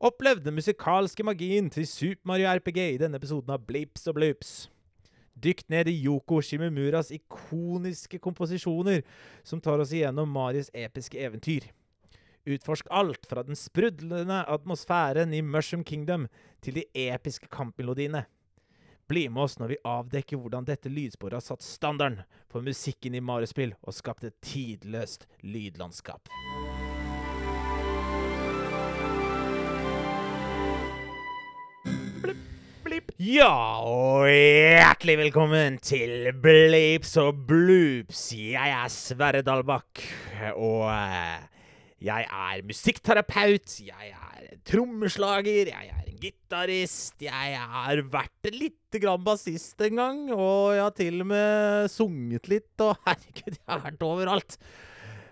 [0.00, 4.52] Opplev den musikalske magien til Super Mario RPG i denne episoden av Blips og Bloops.
[5.36, 9.02] Dykk ned i Yoko Shimimuras ikoniske komposisjoner,
[9.44, 11.68] som tar oss igjennom Marios episke eventyr.
[12.48, 16.30] Utforsk alt fra den sprudlende atmosfæren i Mushroom Kingdom
[16.64, 18.24] til de episke kampmelodiene.
[19.04, 23.20] Bli med oss når vi avdekker hvordan dette lydsporet har satt standarden for musikken i
[23.20, 26.32] Mario-spill og skapt et tidløst lydlandskap.
[33.20, 33.52] Ja,
[33.84, 38.30] og hjertelig velkommen til Bleeps og Bloops.
[38.32, 40.02] Jeg er Sverre Dalbakk,
[40.54, 41.42] og eh,
[42.04, 49.80] jeg er musikkterapeut, jeg er trommeslager, jeg er gitarist, jeg har vært litt grann bassist
[49.84, 54.08] en gang, og jeg har til og med sunget litt, og herregud, jeg har vært
[54.08, 54.58] overalt.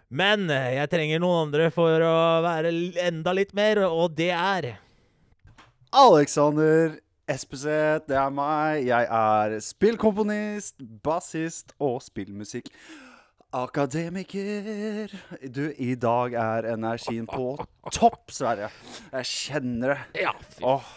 [0.09, 2.17] Men eh, jeg trenger noen andre for å
[2.47, 2.73] være
[3.09, 4.73] enda litt mer, og det er
[5.97, 8.87] Alexander Espeseth, det er meg.
[8.89, 12.71] Jeg er spillkomponist, bassist og spillmusikk.
[13.53, 15.13] Akademiker.
[15.53, 17.51] Du, i dag er energien på
[17.99, 18.71] topp, Sverre.
[19.13, 19.99] Jeg kjenner det.
[20.25, 20.89] Ja, fy Åh,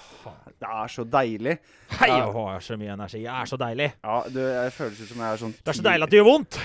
[0.56, 1.58] det er så deilig.
[1.98, 3.22] Hei, jeg har så mye energi.
[3.26, 3.90] Jeg er så deilig.
[4.00, 6.22] Ja, du, jeg føles ut som jeg er sånn Det er så deilig at det
[6.22, 6.62] gjør vondt.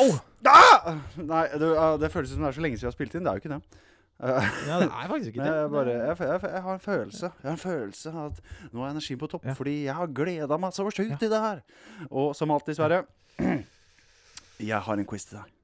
[0.00, 0.10] Au!
[0.48, 0.90] Ah!
[1.20, 1.68] Nei, du,
[2.00, 3.28] det føles ut som det er så lenge siden vi har spilt inn.
[3.28, 3.86] Det er jo ikke det.
[4.68, 5.52] Ja, det er faktisk ikke det.
[5.56, 8.40] jeg, bare, jeg, jeg, jeg har en følelse Jeg har en følelse av at
[8.74, 9.54] nå er energien på topp, Ja.
[9.56, 11.62] fordi jeg har gleda meg så sjukt i det her.
[12.10, 12.98] Og som alltid, Sverre,
[14.70, 15.54] jeg har en quiz til deg.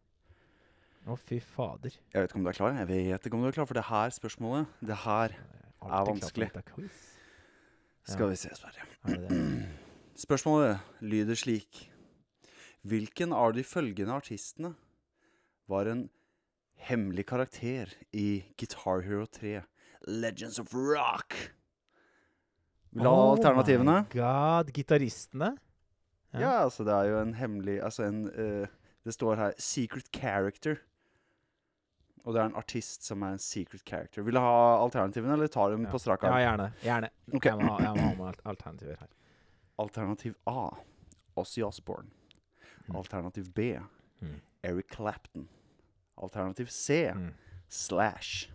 [1.07, 1.93] Å, fy fader.
[2.15, 2.73] Jeg vet ikke om du er klar.
[2.81, 6.49] Jeg vet ikke om du er klar, for det her spørsmålet Det her er vanskelig.
[8.09, 8.89] skal vi se, Sverre.
[9.07, 9.69] Er?
[10.27, 11.91] Spørsmålet lyder slik
[12.87, 14.73] Hvilken av de følgende artistene
[15.69, 16.07] var en
[16.77, 19.63] hemmelig karakter i Guitar Hero 3
[20.09, 21.35] Legends of Rock?
[22.93, 24.03] Vil ha Oh alternativene?
[24.03, 25.57] my god, gitaristene?
[26.33, 26.41] Ja.
[26.41, 28.67] Ja, altså det er jo en hemmelig Altså en uh,
[29.05, 30.77] Det står her 'secret character'.
[32.25, 34.23] Og det er en artist som er en secret character.
[34.23, 36.73] Vil du ha alternativene, eller tar du dem på strak Ja, gjerne.
[36.83, 37.09] gjerne.
[37.35, 37.51] Okay.
[37.51, 39.07] Jeg, må ha, jeg må ha med alternativer her.
[39.79, 40.71] Alternativ A
[41.37, 42.09] Ozzy Osbourne.
[42.89, 42.97] Mm.
[42.97, 43.59] Alternativ B
[44.21, 44.41] Mm.
[44.65, 45.49] Eric Clapton.
[46.23, 47.33] Alternativ C Mm.
[47.69, 48.51] Slash.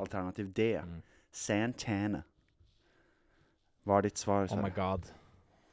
[0.00, 1.02] Alternativ D Mm.
[1.32, 2.22] Santana.
[3.86, 4.46] Hva er ditt svar?
[4.52, 5.10] Oh my god.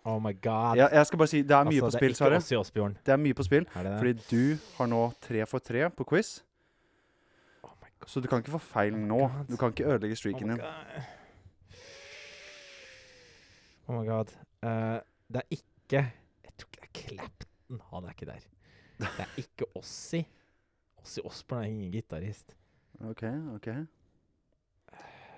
[0.05, 0.77] Oh my god.
[0.77, 2.93] Ja, jeg skal bare si det er mye Altså, på det spill, Sverre.
[3.05, 3.65] Det er mye på spill.
[3.65, 3.97] Det det?
[3.99, 6.39] Fordi du har nå tre for tre på quiz.
[7.63, 8.07] Oh my god.
[8.07, 9.17] Så du kan ikke få feil Oh nå.
[9.19, 9.45] God.
[9.51, 10.61] Du kan ikke ødelegge Oh streaken my din.
[13.87, 14.27] Oh my god.
[14.63, 17.81] Uh, det er ikke Jeg tror ikke det er Clapton.
[17.93, 18.39] Han er ikke der.
[18.99, 20.25] Det er ikke Ossi.
[21.03, 22.55] Ossi Osbourne er ingen gitarist.
[23.09, 23.23] OK,
[23.55, 23.67] OK.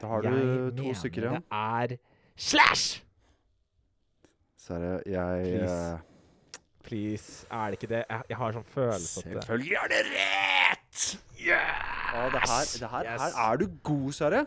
[0.02, 1.44] Da har Jeg du to mener stykker igjen.
[1.44, 1.98] Det er
[2.36, 3.04] Slash!
[4.58, 5.94] Serr, jeg Please.
[5.94, 6.00] Uh,
[6.84, 7.46] Please.
[7.52, 8.04] Er det ikke det?
[8.10, 11.04] Jeg, jeg har sånn følelse at Selvfølgelig er det rett!
[11.42, 11.62] Ja,
[12.34, 13.22] det her, det her, Yes.
[13.22, 14.42] her er du god, Sverre.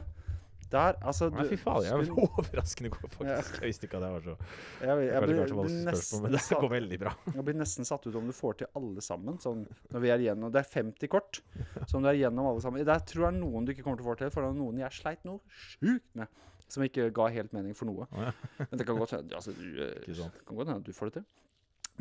[0.73, 3.59] Der, altså Nei, fy faen, jeg er overraskende god, faktisk.
[3.61, 6.43] Jeg visste ikke at jeg var så Jeg, jeg, Jeg blir, blir, nesten men det
[6.63, 7.13] går veldig bra.
[7.37, 9.39] jeg blir nesten satt ut om du får til alle sammen.
[9.43, 11.43] Sånn, når vi er igjennom Det er 50 kort.
[11.91, 14.13] som du er igjennom alle sammen Der tror jeg noen du ikke kommer til å
[14.13, 16.43] få til, for det er noen jeg sleit noe sjukt med.
[16.69, 18.07] Som ikke ga helt mening for noe.
[18.11, 18.33] Oh, ja.
[18.71, 21.27] Men det kan godt hende altså, du, eh, du får det til.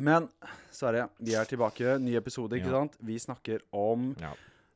[0.02, 0.26] Men
[0.74, 1.98] Sverre, vi er tilbake.
[2.02, 2.80] Ny episode, ikke Ja.
[2.80, 2.96] sant?
[2.98, 4.32] Vi snakker om Ja.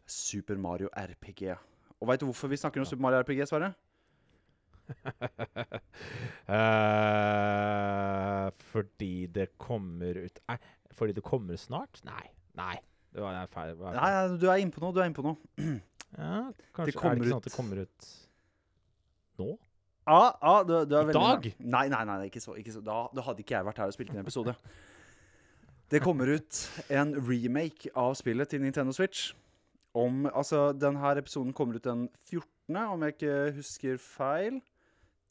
[0.06, 1.56] Super Mario RPG.
[1.98, 3.70] Og veit du hvorfor vi snakker om Super Mario RPG, Sverre?
[6.48, 10.56] uh, fordi det kommer ut Nei,
[10.96, 12.00] fordi det kommer snart?
[12.08, 12.24] Nei.
[12.56, 12.76] Nei.
[13.12, 13.68] Det var feil.
[13.74, 14.00] det var feil.
[14.00, 14.92] Nei, du er inne på noe.
[14.94, 15.36] Du er inne på noe.
[16.16, 18.06] Ja, kanskje kommer er det ikke sånn at det kommer ut
[19.36, 19.48] nå?
[20.08, 21.48] Ja, ja, du, du er I dag?
[21.60, 22.54] Nei, nei, nei, ikke så.
[22.56, 22.80] Ikke så.
[22.80, 24.54] Da, da hadde ikke jeg vært her og spilt inn episode.
[25.92, 29.34] Det kommer ut en remake av spillet til Nintendo Switch.
[29.94, 34.60] Om, altså, Denne episoden kommer ut den 14., om jeg ikke husker feil.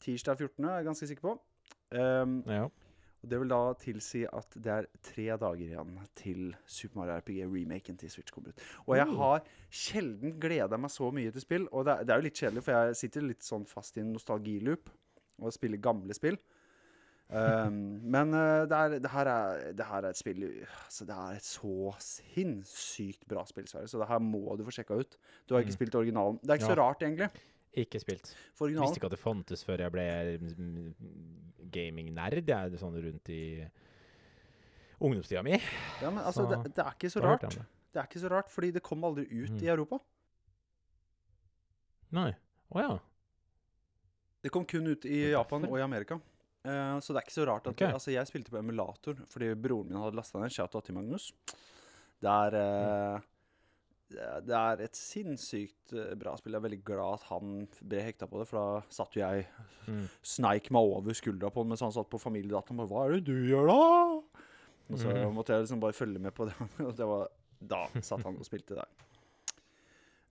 [0.02, 1.38] Tirsdag 14., er jeg ganske sikker på.
[1.94, 2.64] Um, Ja.
[3.22, 7.46] og Det vil da tilsi at det er tre dager igjen til Super Mario RPG
[7.46, 8.60] remaken til Switch kommer ut.
[8.86, 11.68] Og jeg har sjelden gleda meg så mye til spill.
[11.72, 14.00] Og det er, det er jo litt kjedelig, for jeg sitter litt sånn fast i
[14.00, 14.90] en nostalgiloop
[15.42, 16.38] og spiller gamle spill.
[17.28, 17.74] Um,
[18.08, 20.46] men uh, det, er, det, her er, det her er et spill
[20.86, 24.72] altså Det er et så sinnssykt bra spill, Sverre, så det her må du få
[24.72, 25.18] sjekka ut.
[25.44, 25.76] Du har ikke Mm.
[25.76, 26.38] spilt originalen.
[26.40, 26.74] Det er ikke Ja.
[26.74, 27.28] så rart, egentlig.
[27.76, 28.30] Ikke spilt.
[28.56, 30.06] For Visste ikke at det fantes før jeg ble
[30.40, 30.94] mm,
[31.70, 32.40] gaming-nerd.
[32.48, 33.42] Jeg er sånn rundt i
[35.00, 35.60] ungdomstida mi.
[36.00, 37.44] ja, men, altså, det, det er ikke så rart.
[37.44, 37.60] det.
[37.92, 39.62] Det er ikke så rart, fordi det kom aldri ut Mm.
[39.62, 39.98] i Europa.
[42.10, 42.32] Nei.
[42.72, 42.98] Å ja.
[44.42, 46.18] Det kom kun ut i Japan og i Amerika.
[46.68, 47.94] Eh, så det er ikke så rart at okay.
[47.96, 50.52] Altså, jeg spilte på emulator fordi broren min hadde lasta ned.
[50.54, 51.30] Shout-out til Magnus.
[52.18, 53.26] Det er uh,
[54.08, 56.54] det er- et sinnssykt eh, bra spill.
[56.56, 57.50] Jeg er veldig glad at han
[57.84, 59.46] ble hekta på det, for da satt jo jeg
[59.88, 60.04] Mm.
[60.20, 62.76] sneik meg over skuldra på han mens han satt på familiedataen.
[62.76, 63.76] Bare, Hva er det du gjør da?
[64.88, 65.32] Og så mm.
[65.32, 66.56] måtte jeg liksom bare følge med på det.
[66.86, 67.28] Og det var,
[67.60, 68.90] da satt han og spilte der.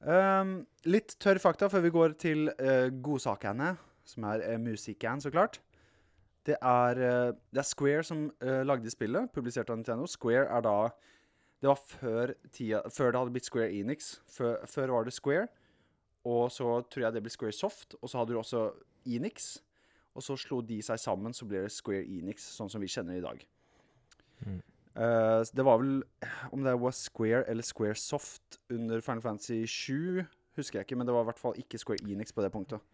[0.05, 0.51] Um,
[0.85, 3.71] litt tørr fakta før vi går til uh, godsakene,
[4.05, 5.57] som er uh, musikken, så klart.
[6.47, 10.07] Det er, eh, det er Square som uh, lagde spillet, publisert av Nintendo.
[10.07, 10.89] Square er da
[11.57, 14.19] Det var før, tida, før det hadde blitt Square Enix.
[14.29, 15.47] Før, før var det Square,
[16.23, 18.61] og så tror jeg det ble Square Soft, og så hadde du også
[19.09, 19.57] Enix.
[20.13, 23.17] Og så slo de seg sammen, så ble det Square Enix, sånn som vi kjenner
[23.17, 23.41] i dag.
[24.45, 24.61] Mm.
[24.97, 26.03] Uh, det var vel
[26.53, 30.23] Om det var Square eller Square Soft under Final Fantasy 7,
[30.57, 32.85] husker jeg ikke, men det var i hvert fall ikke Square Enix på det punktet.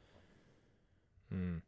[1.30, 1.60] Mm.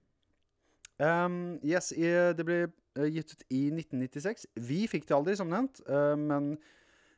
[1.01, 2.07] Um, yes, i,
[2.37, 4.47] det ble eh, gitt ut i 1996.
[4.63, 6.53] Vi fikk det aldri, som nevnt, uh, men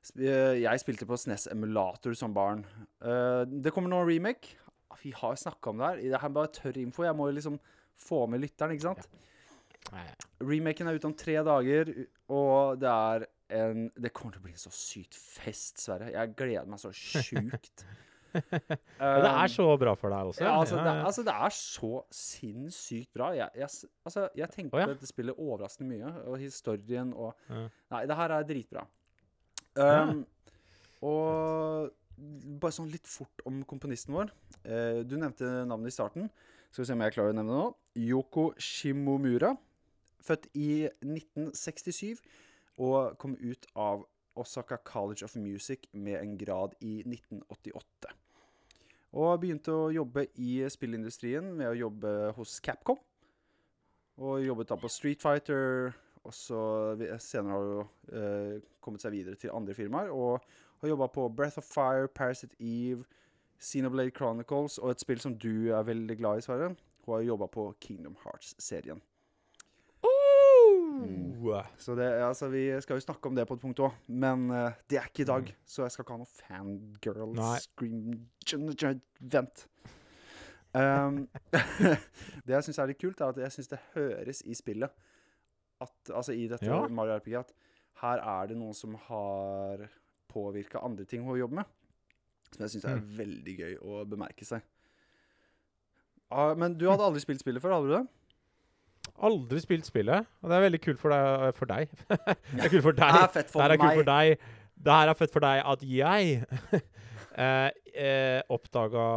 [0.02, 2.64] sp eh, jeg spilte på SNES Emulator som barn.
[3.04, 4.56] Uh, det kommer nå remake.
[4.90, 6.02] Ah, Vi har snakka om det her.
[6.02, 7.06] Det her er bare tørr info.
[7.06, 7.60] Jeg må jo liksom
[7.98, 9.08] få med lytteren, ikke sant?
[9.94, 10.08] Nei,
[10.44, 11.92] Remaken er ute om tre dager,
[12.34, 13.28] og det er
[13.58, 16.10] en Det kommer til å bli en så sykt fest, Sverre.
[16.12, 16.92] Jeg gleder meg så
[17.28, 17.86] sjukt.
[19.02, 20.44] Ja, det er så bra for deg også?
[20.44, 23.30] Ja, altså, det, altså, det er så sinnssykt bra.
[23.38, 24.88] Jeg, jeg, altså, jeg tenker oh, ja.
[24.90, 27.68] på dette spillet overraskende mye, og historien og Ja.
[27.94, 28.84] Nei, det her er dritbra.
[29.78, 30.24] Um,
[31.06, 34.34] og bare sånn litt fort om komponisten vår.
[34.66, 36.32] Uh, du nevnte navnet i starten.
[36.72, 37.70] Skal vi se om jeg klarer å nevne det nå.
[38.10, 39.54] Yoko Shimomura.
[40.28, 42.20] Født i 1967
[42.84, 44.04] og kom ut av
[44.38, 48.12] Osaka College of Music med en grad i 1988.
[49.16, 53.00] Og begynte å jobbe i spillindustrien med å jobbe hos Capcom.
[54.18, 55.94] Og jobbet da på Street Fighter,
[56.26, 56.60] og så
[57.22, 60.10] senere har hun uh, kommet seg videre til andre firmaer.
[60.12, 60.42] Og
[60.82, 63.06] har jobba på Breath of Fire, Parasite Eve,
[63.62, 66.74] Xenoblade Chronicles og et spill som du er veldig glad i, Sverre.
[67.06, 69.02] Hun har jobba på Kingdom Hearts-serien.
[71.04, 71.66] Uh.
[71.78, 74.72] Så det, altså, vi skal jo snakke om det på et punkt òg, men uh,
[74.90, 75.52] det er ikke i dag.
[75.66, 77.58] Så jeg skal ikke ha noe fangirl Nei.
[77.64, 79.68] scream Vent.
[80.78, 81.24] Um,
[82.46, 84.92] det jeg syns er litt kult, er at jeg syns det høres i spillet
[85.82, 86.84] at, Altså i dette Ja.
[86.92, 87.54] Mario RPG at
[88.04, 89.88] her er det noen som har
[90.30, 91.72] påvirka andre ting hun jobber med.
[92.52, 93.08] Som jeg syns er Mm.
[93.18, 94.62] veldig gøy å bemerke seg.
[96.30, 98.06] Ah, men du hadde aldri spilt spillet før, hadde du det?
[99.18, 101.56] Aldri spilt spillet, og det er veldig kult for deg.
[101.58, 101.90] For deg.
[102.54, 103.12] det er kult for deg.
[103.18, 103.96] Det er fett for det er meg.
[103.98, 104.28] for deg.
[104.78, 106.46] Det her er fett for deg at jeg
[107.42, 109.08] eh, eh, oppdaga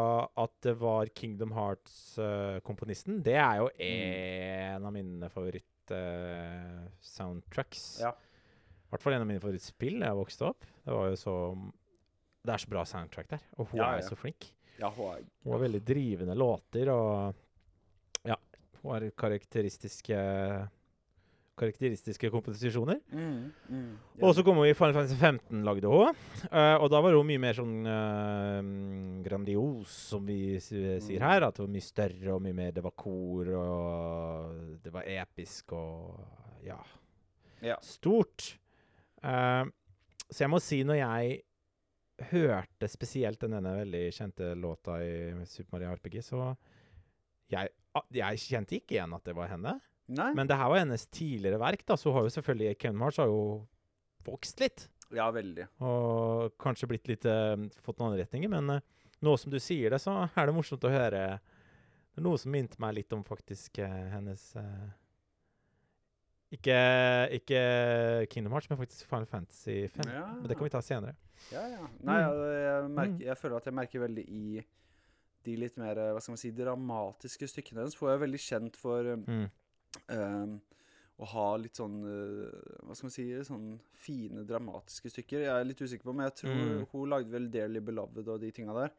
[0.41, 3.21] at det var Kingdom Hearts-komponisten.
[3.27, 7.83] det er jo en av mine favoritt-soundtracks.
[8.01, 8.15] Ja.
[8.15, 8.17] I
[8.95, 10.63] hvert fall en av mine favorittspill da jeg vokste opp.
[10.87, 11.35] Det var jo så
[12.41, 14.07] Det er så bra soundtrack der, og hun Ja, er ja.
[14.09, 14.41] så flink.
[14.81, 17.35] Ja, hun er Hun har veldig drivende låter, og
[18.85, 20.19] har karakteristiske
[21.61, 23.01] karakteristiske komposisjoner.
[23.13, 24.23] mm, mm, ja.
[24.25, 26.17] Og så kom hun i Final Fantasy 15, lagde hun.
[26.49, 28.61] Uh, og da var hun mye mer sånn uh,
[29.27, 31.45] grandios, som vi sier her.
[31.45, 35.75] At det var mye større og mye mer Det var kor, og det var episk
[35.77, 36.79] og ja,
[37.61, 37.77] Ja.
[37.85, 38.55] stort.
[39.21, 39.69] Uh,
[40.31, 41.41] så jeg må si, når jeg
[42.31, 46.55] hørte spesielt denne veldig kjente låta i Super Mario RPG, så
[47.53, 47.69] jeg,
[48.15, 49.81] jeg kjente ikke igjen at det var henne.
[50.11, 50.29] Nei?
[50.35, 53.21] Men det her var hennes tidligere verk, da, så hun har jo selvfølgelig Kevin Hearts
[53.23, 53.43] har jo
[54.27, 54.89] vokst litt.
[55.15, 55.67] Ja, veldig.
[55.83, 58.83] Og kanskje blitt litt eh, fått noen andre retninger, men eh,
[59.23, 61.23] nå som du sier det, så er det morsomt å høre
[62.11, 64.45] Det er noe som minte meg litt om faktisk eh, hennes
[66.51, 66.77] ikke,
[67.39, 67.61] ikke
[68.33, 70.09] Kingdom Hearts, men faktisk Final Fantasy 5.
[70.11, 70.25] Ja.
[70.41, 71.15] Men det kan vi ta senere.
[71.53, 71.85] Ja, ja.
[72.03, 72.27] Nei, Mm.
[72.27, 73.21] jeg, jeg, merker, Mm.
[73.27, 74.65] jeg føler at jeg merker veldig i
[75.45, 77.95] de litt mer eh, hva skal man si, dramatiske stykkene hennes.
[77.97, 79.47] For jeg er veldig kjent for um, Mm.
[80.17, 80.61] um,
[81.21, 85.43] å ha litt sånn eh, Hva skal man si Sånn fine, dramatiske stykker.
[85.45, 86.87] Jeg er litt usikker på, men jeg tror Mm.
[86.93, 88.91] hun lagde vel 'Dearly Beloved' og de tinga der.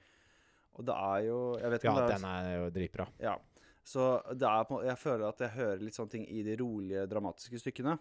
[0.77, 3.07] Og det er jo Jeg vet ikke Ja, om det er den er jo dritbra.
[3.19, 3.36] Ja.
[3.83, 7.07] Så det er på, jeg føler at jeg hører litt sånne ting i de rolige,
[7.10, 7.98] dramatiske stykkene.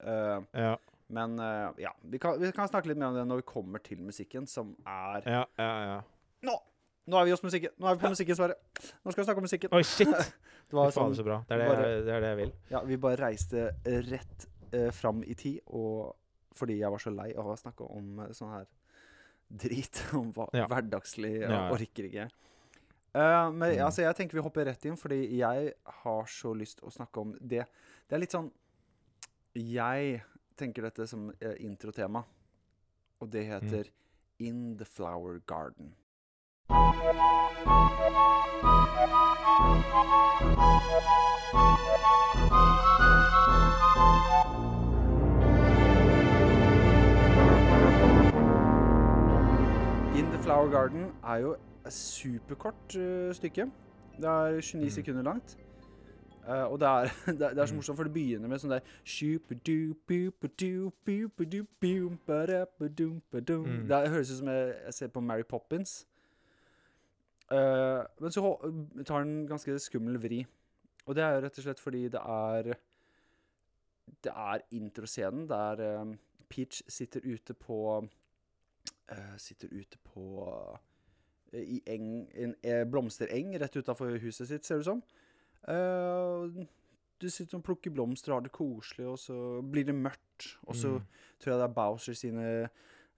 [0.00, 0.76] Uh, Ja,
[1.08, 3.82] men uh, ja, vi kan, vi kan snakke litt mer om det når vi kommer
[3.82, 5.84] til musikken, som er ja, ja.
[5.84, 6.00] ja.
[6.42, 6.54] Nå!
[7.06, 7.70] Nå er vi hos musikken.
[7.78, 8.54] Nå er vi på musikken, Sverre.
[9.04, 9.72] Nå skal vi snakke om musikken.
[9.76, 10.08] Oi, shit!
[10.70, 11.42] Det var sånn, så bra.
[11.48, 12.52] Det er det, bare- det er det jeg vil.
[12.72, 13.64] ja, vi bare reiste
[14.08, 16.14] rett eh, fram i tid, og
[16.56, 18.64] fordi jeg var så lei av å snakke om eh, sånn her
[19.64, 20.64] drit om hva, Ja.
[20.70, 21.60] hverdagslig Ja, ja.
[21.76, 22.24] orker ikke.
[23.14, 23.84] Uh, men Mm.
[23.86, 27.36] altså, jeg tenker vi hopper rett inn, fordi jeg har så lyst å snakke om
[27.38, 27.66] det.
[28.08, 28.48] Det er litt sånn
[29.54, 30.22] Jeg
[30.58, 32.24] tenker dette som uh, introtema,
[33.20, 33.92] og det heter
[34.42, 35.92] In the Flower Garden.
[50.16, 51.52] In the Flower Garden er jo
[51.86, 53.66] et superkort eh, stykke.
[54.16, 54.90] Det er 29 Mm.
[54.90, 55.58] sekunder langt.
[56.48, 57.76] Uh, og det er, det, er, det er så Mm.
[57.76, 58.80] morsomt, for det begynner med sånn der.
[63.64, 63.88] Mm.
[63.88, 66.06] Det høres ut som jeg, jeg ser på Mary Poppins.
[67.52, 68.42] Eh, men så
[69.04, 70.46] tar den en ganske skummel vri.
[71.06, 72.74] Og det er jo rett og slett fordi det er
[74.24, 76.14] Det er introscenen der eh,
[76.48, 77.76] Peach sitter ute på
[79.10, 80.76] uh, Sitter ute på uh,
[81.58, 85.02] I eng, en en blomstereng rett utafor huset sitt, ser det ut som.
[85.68, 86.64] Uh,
[87.20, 90.56] du sitter og plukker blomster og har det koselig, og så blir det mørkt.
[90.66, 91.04] Og så Mm.
[91.40, 92.68] tror jeg det er Bowser sine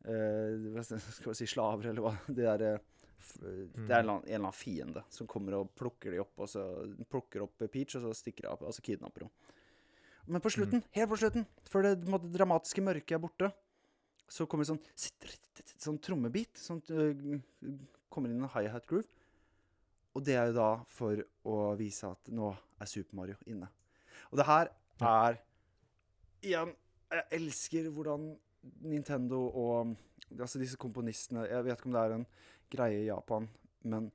[0.05, 2.13] hva skal vi si slaver, eller hva.
[2.37, 6.35] Det eh, f- det er en, eller annen, fiende som kommer og plukker de opp,
[6.45, 6.65] og så
[7.11, 9.33] plukker opp Peach, og så stikker de og så kidnapper hun.
[10.27, 13.51] Men på slutten, helt på slutten, før det måtte, dramatiske mørket er borte,
[14.27, 14.81] så kommer det sånn
[15.79, 16.59] sånn trommebit.
[16.59, 16.81] Sånn,
[18.11, 19.07] kommer inn en hi-hat groove.
[20.17, 22.49] Og det er jo da for å vise at nå
[22.81, 23.69] er Super Mario inne.
[24.33, 24.73] Og det her
[25.05, 25.39] er
[26.47, 26.73] Igjen,
[27.11, 28.27] jeg elsker hvordan
[28.87, 29.95] Nintendo og
[30.35, 32.27] altså disse komponistene Jeg vet ikke om det er en
[32.71, 33.49] greie i Japan,
[33.85, 34.11] men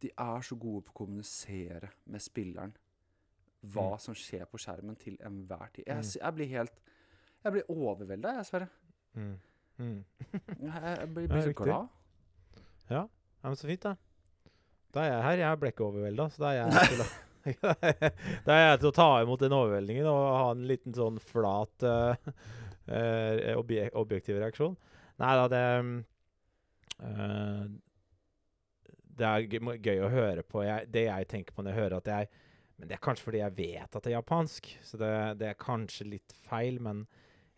[0.00, 2.74] de er så gode på å kommunisere med spilleren
[3.66, 3.98] hva Mm.
[4.00, 5.84] som skjer på skjermen til enhver tid.
[5.86, 6.20] Jeg, Mm.
[6.22, 6.72] jeg blir helt
[7.44, 8.68] Jeg blir overvelda, jeg, Sverre.
[9.14, 9.38] Mm.
[9.78, 10.04] Mm.
[10.62, 11.88] Jeg, blir, blir så glad.
[12.90, 13.04] Ja,
[13.44, 13.92] men så fint, da.
[14.92, 15.36] Da er jeg her.
[15.44, 17.08] Jeg ble ikke overvelda, så da er jeg til å
[18.48, 21.86] Da er jeg til å ta imot den overveldingen og ha en liten sånn flat
[21.86, 22.14] uh,
[22.90, 24.74] uh, obje objektiv reaksjon.
[25.22, 26.04] Nei da, det mm,
[27.06, 27.62] eh,
[29.18, 29.46] Det er
[29.82, 30.62] gøy, å høre på.
[30.66, 32.28] Jeg, det jeg tenker på når jeg hører at jeg
[32.78, 35.08] Men det er kanskje fordi jeg vet at det er japansk, så det,
[35.40, 37.00] det er kanskje litt feil, men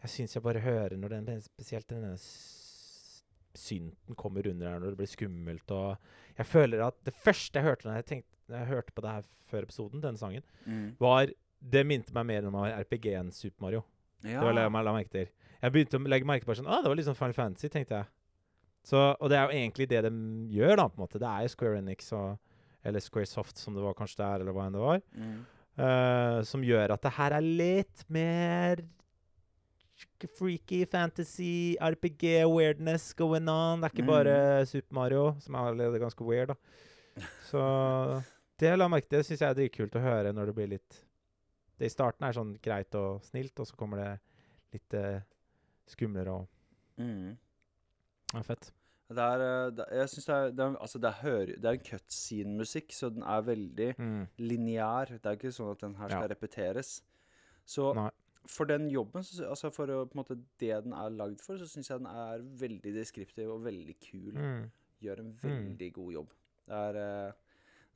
[0.00, 2.14] jeg syns jeg bare hører når den spesielt denne
[3.58, 5.96] synten kommer under her når det blir skummelt og
[6.38, 9.14] Jeg føler at det første jeg hørte når jeg, tenkte, når jeg hørte på det
[9.16, 10.94] her før episoden, denne sangen, Mm.
[11.00, 13.82] var Det minte meg mer om RPG enn Super Mario.
[14.22, 14.38] Ja.
[14.40, 15.26] Det var det jeg la merke til.
[15.60, 17.98] Jeg begynte å legge merke på sånn, ah, det var litt sånn Final Fantasy, tenkte
[17.98, 18.06] jeg.
[18.86, 20.10] Så, og det er jo egentlig det de
[20.56, 21.18] gjør, da, på en måte.
[21.20, 22.38] Det er jo Square Enix og
[22.84, 25.02] Eller Square Soft, som det var kanskje der, eller hva enn det var.
[25.14, 25.40] Mm.
[25.80, 28.80] uh, som gjør at det her er litt mer
[30.38, 33.80] freaky fantasy, RPG, weirdness going on.
[33.80, 34.12] Det er ikke Mm.
[34.14, 36.54] bare Super Mario, som er allerede ganske weird, da.
[37.50, 38.22] Så
[38.58, 39.18] det la merke til.
[39.18, 41.04] Det syns jeg er dritkult å høre når det blir litt
[41.78, 44.20] Det i starten er sånn greit og snilt, og så kommer det
[44.74, 45.20] litt uh,
[45.88, 46.48] skumlere og
[47.00, 47.36] Mm.
[48.34, 48.70] Ja, fett.
[49.10, 51.78] Det er, eh, det, jeg synes det er, det er, altså det er, det er
[51.78, 54.26] en cutscene-musikk, så den er veldig Mm.
[54.38, 55.06] lineær.
[55.18, 56.34] Det er ikke sånn at den her skal Ja.
[56.34, 57.02] repeteres.
[57.66, 58.10] Så Nei.
[58.46, 61.88] for den jobben, så, altså for å, måte, det den er lagd for, så syns
[61.90, 64.32] jeg den er veldig deskriptiv og veldig kul.
[64.32, 64.70] Mm.
[65.02, 66.30] Gjør en veldig god jobb.
[66.68, 66.96] Det er
[67.28, 67.32] eh,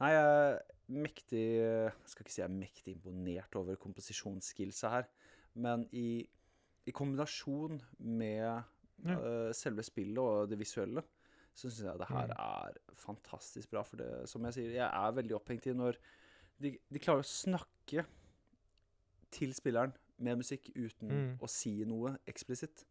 [0.01, 5.05] Nei, jeg er mektig Jeg skal ikke si jeg er mektig imponert over komposisjonsskillsa her,
[5.55, 6.27] men i,
[6.87, 8.65] i kombinasjon med
[9.05, 9.19] Ja.
[9.19, 11.03] eh, selve spillet og det visuelle,
[11.55, 12.39] så syns jeg det her Mm.
[12.39, 13.83] er fantastisk bra.
[13.83, 15.97] For det, som jeg sier, jeg er veldig opphengt i når
[16.61, 18.05] de, de klarer å snakke
[19.31, 21.39] til spilleren med musikk uten Mm.
[21.41, 22.85] å si noe eksplisitt.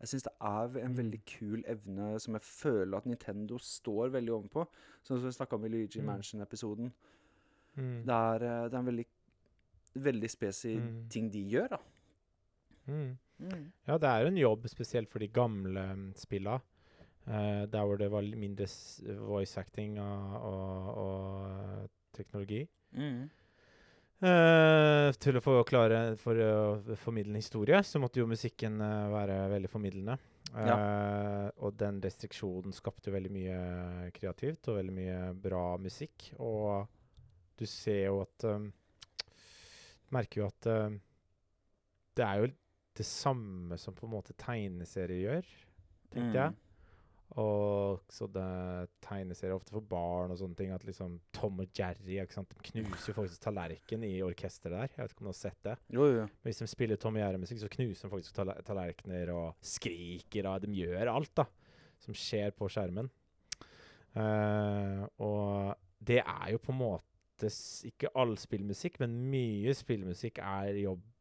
[0.00, 0.96] Jeg syns det er en Mm.
[0.96, 4.66] veldig kul evne som jeg føler at Nintendo står veldig ovenpå.
[5.04, 6.06] Sånn som vi snakka om i Luigi Mm.
[6.06, 6.92] Mansion-episoden.
[7.76, 8.04] Mm.
[8.06, 9.06] Det, eh, det er en veldig,
[9.96, 11.08] veldig spesiell Mm.
[11.10, 11.78] ting de gjør, da.
[12.88, 13.18] Mm.
[13.88, 16.60] Ja, det er en jobb spesielt for de gamle mm, spilla.
[17.28, 18.66] Uh, der hvor det var mindre
[19.20, 22.64] voice acting og, og, og teknologi.
[22.96, 23.28] Mm.
[24.20, 29.08] Uh, til å få klare For å formidle en historie, så måtte jo musikken uh,
[29.12, 30.18] være veldig formidlende.
[30.50, 33.58] Eh, og den restriksjonen skapte jo veldig mye
[34.16, 36.32] kreativt og veldig mye bra musikk.
[36.42, 36.88] Og
[37.54, 38.64] du ser jo at um,
[40.10, 40.68] Merker jo at
[42.18, 42.48] det er jo
[43.00, 45.54] det samme som på en måte tegneserier gjør,
[46.12, 46.52] tenkte jeg.
[46.54, 46.66] Mm.
[47.38, 48.44] Og så det
[49.04, 50.72] tegneserier ofte for barn og sånne ting.
[50.74, 52.50] At liksom Tom og Jerry ikke sant?
[52.50, 54.96] De knuser jo faktisk tallerken i orkesteret der.
[54.96, 55.76] Jeg vet ikke om du har sett det.
[55.94, 56.24] Jo, jo.
[56.46, 60.50] Hvis de spiller Tom og Jerry-musikk, så knuser de faktisk taller tallerkener og skriker.
[60.50, 61.46] Og de gjør alt da
[62.02, 63.10] som skjer på skjermen.
[64.16, 67.50] Uh, og det er jo på en måte
[67.86, 70.74] ikke all spillmusikk, men mye spillmusikk er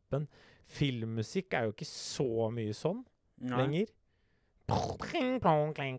[0.09, 0.27] jobben.
[0.69, 3.03] Filmmusikk er jo ikke så mye sånn
[3.41, 3.63] Nei.
[3.63, 3.95] lenger.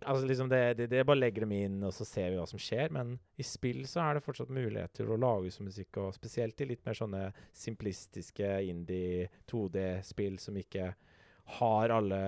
[0.06, 2.60] Altså liksom det, det, det bare legger dem inn, og så ser vi hva som
[2.60, 2.92] skjer.
[2.94, 6.60] Men i spill så er det fortsatt mulighet til å lage sånn musikk, og spesielt
[6.62, 7.24] i litt mer sånne
[7.56, 10.92] simplistiske indie 2D-spill som ikke
[11.58, 12.20] har alle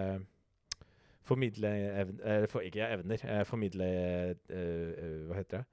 [1.22, 1.70] formidle
[2.02, 5.66] evner for, Ikke evner, eh, formidle eh, eh, Hva heter det?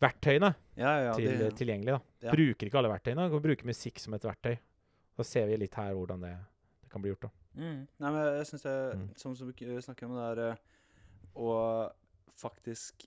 [0.00, 0.48] Verktøyene
[0.80, 1.92] Ja, ja, til, det, tilgjengelig.
[1.98, 2.28] da.
[2.28, 2.32] ja.
[2.32, 3.28] Bruker ikke alle verktøyene.
[3.32, 4.56] Kan bruke musikk som et verktøy.
[5.16, 6.34] Da ser vi litt her hvordan det,
[6.82, 7.22] det kan bli gjort.
[7.28, 7.30] da.
[7.56, 7.86] Mm.
[7.98, 9.06] Nei, men jeg syns det Mm.
[9.16, 10.56] Som som vi snakker om, det er eh,
[11.36, 11.90] å
[12.36, 13.06] faktisk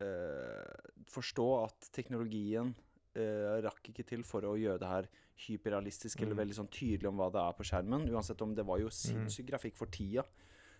[0.00, 0.78] eh,
[1.12, 2.74] forstå at teknologien
[3.14, 5.08] eh, rakk ikke til for å gjøre det her
[5.46, 6.40] hyperrealistisk eller Mm.
[6.42, 8.08] veldig sånn tydelig om hva det er på skjermen.
[8.10, 10.24] Uansett om det var jo sinnssyk grafikk for tida,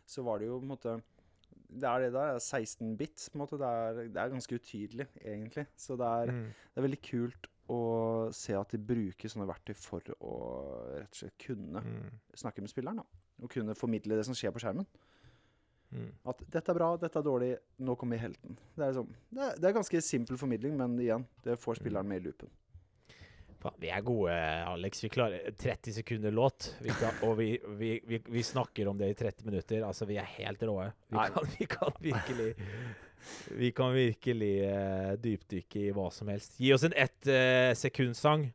[0.07, 1.03] så var det jo på en måte
[1.75, 3.17] Det er det der, 16 bit.
[3.33, 5.67] på en måte, Det er, det er ganske utydelig, egentlig.
[5.77, 6.49] Så det er, Mm.
[6.53, 10.33] det er veldig kult å se at de bruker sånne verktøy for å
[10.99, 12.11] rett og slett kunne Mm.
[12.35, 12.97] snakke med spilleren.
[12.97, 13.05] da
[13.43, 14.87] Og kunne formidle det som skjer på skjermen.
[15.93, 16.11] Mm.
[16.25, 18.57] At 'dette er bra, dette er dårlig, nå kommer helten'.
[18.77, 22.07] Det er, liksom, det er, det er ganske simpel formidling, men igjen, det får spilleren
[22.09, 22.49] med i loopen.
[23.79, 24.33] Vi er gode,
[24.67, 25.05] Alex.
[25.05, 29.11] Vi klarer 30 sekunder låt, vi kan, og vi, vi, vi, vi snakker om det
[29.11, 29.85] i 30 minutter.
[29.87, 30.93] Altså, vi er helt råe.
[31.11, 32.57] Vi kan, vi kan virkelig
[33.59, 36.57] Vi kan virkelig uh, dypdykke i hva som helst.
[36.61, 38.49] Gi oss en ett uh, sekundsang,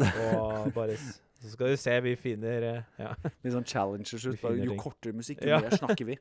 [0.00, 3.12] og bare Så skal du se, vi finner uh, Ja.
[3.44, 4.40] Litt sånn challenger slutt.
[4.42, 5.60] Bare, jo kortere musikk, jo Ja.
[5.64, 6.18] mer snakker vi.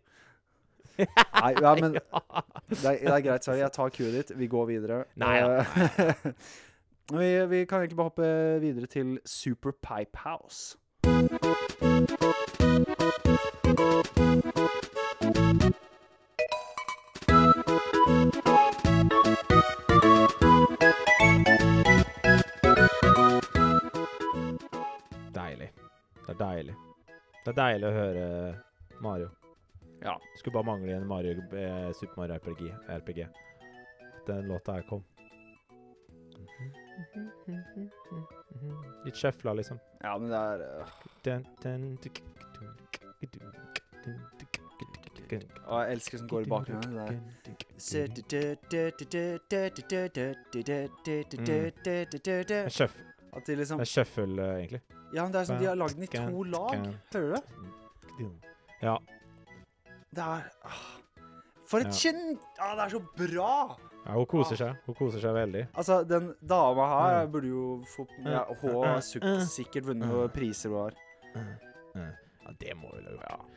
[1.00, 2.04] Nei, ja, men det
[2.86, 3.64] er, det er greit, Sverre.
[3.64, 4.34] Jeg tar kuet ditt.
[4.38, 5.00] Vi går videre.
[5.18, 6.28] Nei Eh,
[7.20, 8.30] vi, vi kan egentlig bare hoppe
[8.62, 10.78] videre til Super Pipe House.
[25.54, 25.72] Deilig.
[26.26, 26.74] Det er deilig.
[27.44, 28.22] Det er deilig å høre
[29.06, 29.30] Mario.
[30.02, 30.14] Ja.
[30.40, 32.72] Skulle bare mangle en Mario, eh, Super Mario RPG.
[32.90, 33.28] RPG.
[34.28, 35.04] Den låta her kom.
[39.06, 39.80] Litt sjefla, liksom.
[40.02, 40.96] Ja, men det er øh,
[45.68, 46.98] Å, jeg elsker som går i bakgrunnen.
[46.98, 47.12] Det der.
[47.14, 47.30] Mm.
[47.46, 47.54] Det
[53.34, 55.03] At de liksom en sjøffel, eh, egentlig.
[55.14, 56.78] Ja, men det er sånn de har lagd den i to lag.
[57.14, 57.36] Hører du?
[57.38, 58.30] det?
[58.82, 58.98] Ja.
[60.14, 60.84] Det er ah,
[61.70, 61.98] For et Ja.
[61.98, 62.38] kjenn...
[62.60, 63.78] Ah, det er så bra!
[64.06, 64.14] ja.
[64.14, 64.76] Hun koser seg.
[64.86, 65.68] Hun koser seg veldig.
[65.74, 67.32] Altså, den dama her Mm.
[67.32, 70.94] burde jo få ja, Mm, Hun mm, har mm, sikkert vunnet noen priser hun har.
[71.96, 73.54] Ja, det må hun ha gjort.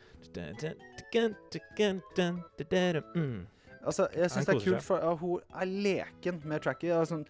[3.85, 6.91] Altså, jeg syns det er kult, for uh, hun er leken med tracket.
[6.91, 7.23] Altså,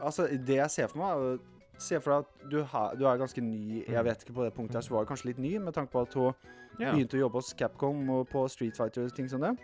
[0.00, 1.38] altså, det jeg ser for meg, er
[1.78, 4.04] se for deg at du, ha, du er ganske ny Jeg Mm.
[4.04, 6.02] vet ikke, på det punktet her så var du kanskje litt ny, med tanke på
[6.02, 6.34] at hun
[6.78, 6.92] Ja.
[6.92, 9.56] begynte å jobbe hos Capcom og på Street Fighter og ting som det.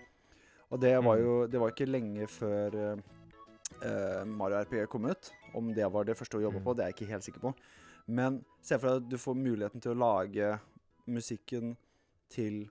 [0.71, 1.25] Og det var Mm.
[1.25, 2.97] jo det var ikke lenge før
[3.83, 5.33] eh, Mario RPG kom ut.
[5.55, 6.65] Om det var det første hun jobba Mm.
[6.65, 7.55] på, det er jeg ikke helt sikker på.
[8.07, 10.61] Men se for deg at du får muligheten til å lage
[11.07, 11.77] musikken
[12.31, 12.69] til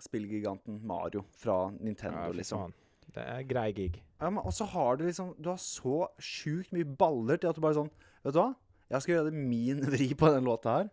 [0.00, 2.72] spillgiganten Mario fra Nintendo, Ja, liksom.
[3.14, 4.02] Det er grei gig.
[4.20, 7.60] Ja, men også har du liksom Du har så sjukt mye baller til at du
[7.60, 7.90] bare sånn
[8.24, 8.54] Vet du hva?
[8.92, 10.90] Jeg skal gjøre det min vri på den låta her.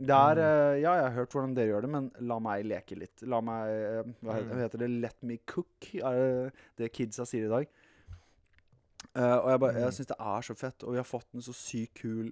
[0.00, 2.96] Det er eh, Ja, jeg har hørt hvordan dere gjør det, men la meg leke
[2.96, 3.20] litt.
[3.28, 4.88] La meg uh, Hva he- heter det?
[5.02, 7.68] Let me cook, er det det kidsa sier i dag.
[9.16, 9.96] Uh, og jeg, bare, jeg Mm.
[9.96, 12.30] syns det er så fett, og vi har fått en så sykt kul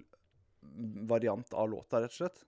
[1.09, 2.43] variant av låta, rett og slett.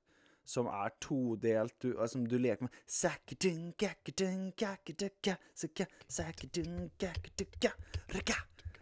[0.51, 1.75] Som er todelt.
[1.79, 7.71] Du, altså, som du leker med Sakkerdun, kakkerdun, kakadukka, saka, sakadun, kakadukka,
[8.15, 8.39] raka.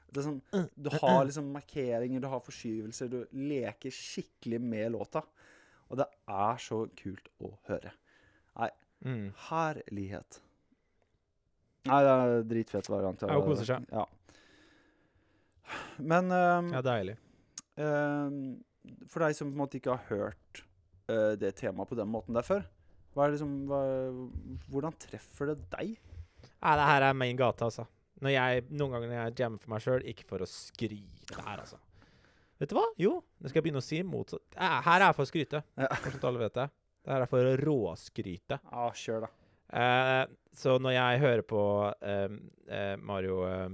[0.10, 0.40] Det er sånn,
[0.74, 3.12] du har liksom markeringer, du har forskyvelser.
[3.12, 5.22] Du leker skikkelig med låta.
[5.90, 7.94] Og det er så kult å høre.
[9.06, 9.32] Mm.
[9.48, 10.42] Herlighet.
[11.88, 13.22] Nei, det er dritfett variant.
[13.24, 13.86] Ja, hun koser seg.
[13.94, 14.06] Ja.
[16.02, 17.16] Men um, Ja, deilig.
[17.80, 18.60] Um,
[19.08, 20.64] for deg som på en måte ikke har hørt
[21.12, 22.66] uh, det temaet på den måten der før,
[23.20, 23.80] liksom, hva,
[24.72, 25.96] hvordan treffer det deg?
[26.60, 27.88] Nei, det her er main gate, altså.
[28.20, 31.62] Når jeg, noen ganger når jeg jammer for meg sjøl, ikke for å skryte her,
[31.64, 31.80] altså.
[32.60, 32.86] Vet du hva?
[33.00, 34.58] Jo, det skal jeg begynne å si motsatt.
[34.60, 35.62] Her er for å skryte.
[35.80, 35.88] Ja.
[36.04, 36.66] Sånn alle vet det.
[37.00, 38.58] Det her er for å råskryte.
[38.60, 39.30] Ja, kjør, da.
[39.80, 40.24] Eh,
[40.60, 41.62] så når jeg hører på
[42.04, 42.36] eh,
[42.68, 43.70] eh, Mario eh,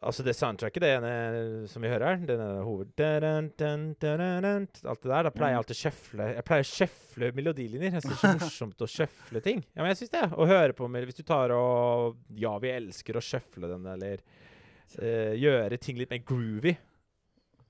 [0.00, 2.94] Altså det soundtracket, det ene som vi hører her, den ene hoved...
[4.88, 5.26] Alt det der.
[5.26, 7.98] Da pleier jeg alltid å sjøfle Jeg pleier å sjøfle melodilinjer.
[7.98, 9.60] Jeg syns det er morsomt å sjøfle ting.
[9.74, 10.22] Ja, men jeg syns det.
[10.32, 14.24] Å høre på med, Hvis du tar og Ja, vi elsker å sjøfle den, eller
[14.24, 16.74] uh, gjøre ting litt mer groovy,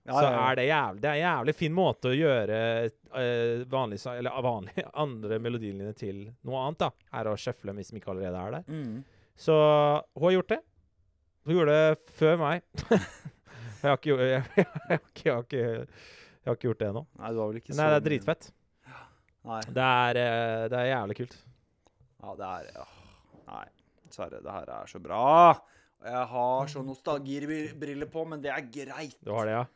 [0.07, 4.03] Ja, så er det jævlig Det er en jævlig fin måte å gjøre uh, vanlig,
[4.15, 6.95] eller, uh, vanlig, andre melodilinjer til noe annet, da.
[7.19, 8.71] Er å shuffle hvis de ikke allerede er der.
[8.71, 9.01] Mm.
[9.35, 9.57] Så
[10.15, 10.65] hun har gjort det.
[11.51, 12.61] Hun gjorde det før meg.
[12.87, 16.87] jeg, har ikke, jeg, jeg, har ikke, jeg, har ikke, jeg har ikke gjort det
[16.93, 17.03] ennå.
[17.19, 18.47] Nei, du har vel ikke Nei, det er dritfett.
[19.51, 19.59] Nei.
[19.67, 21.35] Det er, eh, det er jævlig kult.
[22.21, 22.95] Ja, det er åh,
[23.49, 23.67] Nei,
[24.07, 24.43] dessverre.
[24.47, 25.27] Det her er så bra.
[25.99, 29.19] Og Jeg har så nostalgibriller på, men det er greit.
[29.27, 29.67] Du har det, ja?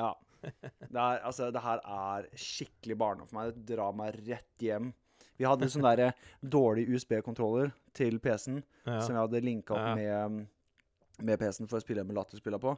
[0.00, 0.10] Ja.
[0.40, 3.52] Det, er, altså, det her er skikkelig barndom for meg.
[3.52, 4.94] Det drar meg rett hjem.
[5.36, 6.08] Vi hadde sånn der
[6.40, 9.02] dårlig USB-kontroller til PC-en ja.
[9.02, 9.98] som jeg hadde linka opp Ja.
[9.98, 10.46] med,
[11.22, 12.76] med PC-en for å spille emulatorspillene på.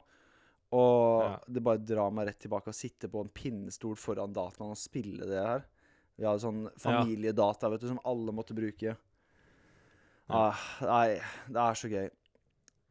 [0.73, 1.39] Og Ja.
[1.49, 5.27] det bare drar meg rett tilbake å sitte på en pinnestol foran dataen og spille
[5.27, 5.65] det her.
[6.17, 8.97] Vi hadde sånn familiedata vet du, som alle måtte bruke.
[10.31, 12.09] Ah, nei, det er så gøy.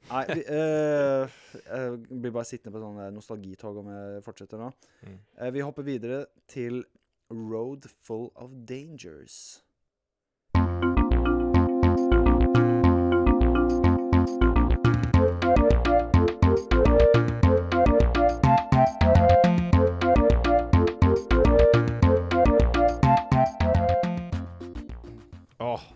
[0.10, 4.72] Nei, vi, eh, jeg blir bare sittende på sånn der nostalgitog om jeg fortsetter nå.
[5.06, 5.18] Mm.
[5.38, 6.82] Eh, vi hopper videre til
[7.30, 9.62] Road Full of Dangers.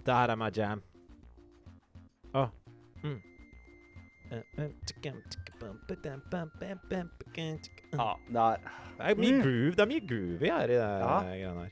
[0.05, 0.81] Det her er my jam.
[2.33, 2.49] Oh.
[3.03, 3.21] Mm.
[4.31, 4.37] Ja,
[8.29, 8.57] det er
[8.97, 9.41] Det er mye Mm.
[9.43, 9.75] groove.
[9.75, 11.19] Det er mye groovy her i det Ja.
[11.21, 11.71] greiene her.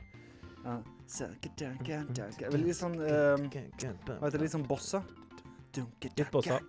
[0.63, 0.79] ja.
[2.51, 3.37] Veldig sånn eh,
[4.19, 4.41] Hva heter det?
[4.41, 5.03] Litt sånn bossa?
[5.75, 6.59] Litt bossa.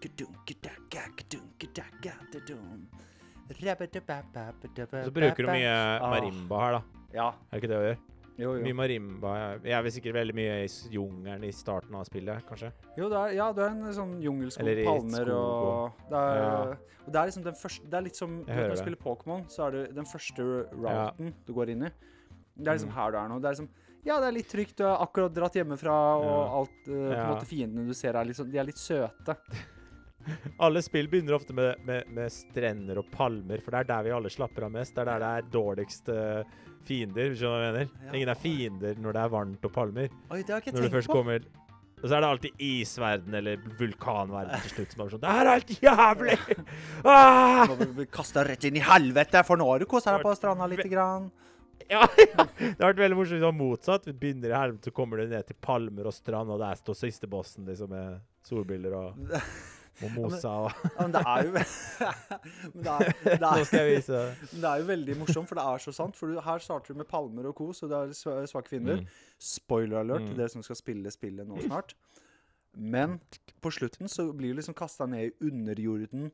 [5.04, 6.82] Så bruker du mye marimba her, da.
[7.12, 7.28] Ja.
[7.52, 7.98] Er det ikke det hun gjør?
[8.40, 9.32] Jo, Mye marimba.
[9.62, 12.70] Jeg er vel sikkert veldig mye i jungelen i starten av spillet, kanskje.
[12.96, 16.16] jo det er, ja, det er en sånn jungelskog, Eller i palmer skog og det
[16.22, 16.52] er, Ja.
[17.06, 19.44] og det er liksom den første Det er litt som vet, Når du spiller Pokémon,
[19.52, 20.42] så er det den første
[20.72, 21.90] routen du går inn i.
[22.56, 22.94] Det er liksom Mm.
[22.94, 23.40] her du er nå.
[23.40, 23.68] Det er liksom
[24.04, 24.76] Ja, det er litt trygt.
[24.76, 28.24] Du har akkurat dratt hjemmefra, og alt uh, på en måte Fiendene du ser, er
[28.24, 29.36] litt sånn De er litt søte.
[30.62, 34.14] Alle spill begynner ofte med, med, med strender og palmer, for det er der vi
[34.18, 34.94] alle slapper av mest.
[34.94, 38.06] Det er der det er dårligst uh, fiender, hvis du skjønner hva jeg mener.
[38.06, 38.12] Ja.
[38.12, 40.14] Ingen er fiender når det er varmt og palmer.
[40.30, 41.18] Oi, det har jeg ikke Når du tenkt først på.
[41.20, 41.50] kommer
[42.02, 45.50] Og så er det alltid isverden eller vulkanverden til slutt som er sånn Det her
[45.50, 46.38] er helt jævlig!
[47.12, 47.62] Ah!
[47.70, 50.34] Nå blir vi kasta rett inn i helvete, for nå har du kosa deg på
[50.38, 51.30] stranda lite grann.
[51.88, 52.46] Ja, ja.
[52.58, 54.08] Det har vært veldig morsomt hvis det var motsatt.
[54.08, 56.98] Vi begynner i helvete, så kommer du ned til palmer og strand, og der står
[56.98, 59.22] siste bossen liksom, med solbriller og,
[60.04, 61.52] og mosa og Ja, men det er jo
[62.84, 64.20] det er, det Nå er, skal jeg vise
[64.52, 66.16] men det er jo veldig morsomt, for det er så sant.
[66.18, 69.00] For du, her starter du med palmer og kos, og det er sv- svake fiender.
[69.02, 69.06] Mm.
[69.38, 70.36] Spoiler alert Mm.
[70.38, 71.94] dere som skal spille spillet nå snart.
[72.74, 73.18] Men
[73.60, 76.30] på slutten så blir du liksom kasta ned i underjorden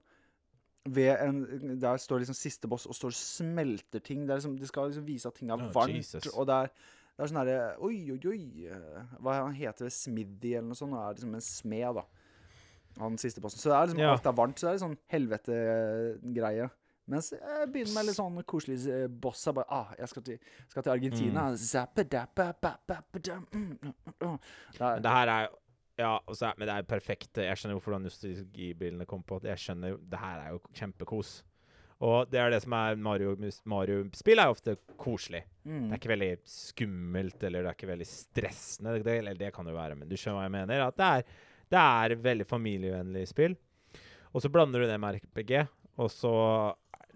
[0.88, 1.40] ved en
[1.82, 4.22] Der står liksom siste boss og står smelter ting.
[4.28, 5.96] Det, liksom, de skal liksom vise at ting er Oh, varmt.
[5.98, 6.26] Jesus.
[6.34, 6.70] Og det er,
[7.18, 8.70] det er sånn herre Oi, oi, oi.
[9.20, 9.92] Hva heter det?
[9.92, 10.94] Smithy eller noe sånt?
[10.94, 12.04] Og er liksom en smed, da.
[13.00, 13.60] Han siste bossen.
[13.62, 14.12] Så det er liksom Ja.
[14.12, 14.58] alt er varmt.
[14.58, 16.70] Så det er litt sånn helvete-greie.
[17.08, 19.46] Mens jeg begynner med litt sånn koselig eh, boss.
[19.46, 21.46] Jeg bare ah, jeg skal til, skal til Argentina.
[23.52, 24.38] Mm, mm, mm.
[24.72, 25.48] Det er- Men det her er
[25.98, 27.34] Ja, er, men det er perfekt.
[27.34, 29.42] Jeg skjønner jo hvordan nostalgibrillene kom på.
[29.42, 31.42] Jeg skjønner jo Det her er jo kjempekos.
[32.00, 33.34] Og det er det som er Mario
[33.66, 35.42] Mario-spill er jo ofte koselig.
[35.64, 35.88] Det mm.
[35.90, 39.02] er ikke veldig skummelt, eller det er ikke veldig stressende.
[39.02, 40.84] Det, eller det kan det jo være, men du skjønner hva jeg mener.
[40.86, 41.22] At det er,
[41.70, 43.56] det er veldig familievennlig spill.
[44.34, 45.52] Og så blander du det med RPG,
[45.98, 46.32] og så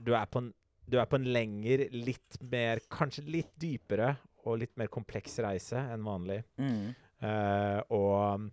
[0.03, 0.53] Du er på en,
[0.88, 5.79] du er på en lengre, litt mer Kanskje litt dypere og litt mer kompleks reise
[5.93, 6.41] enn vanlig.
[6.59, 6.88] Mm.
[7.23, 8.49] Uh, og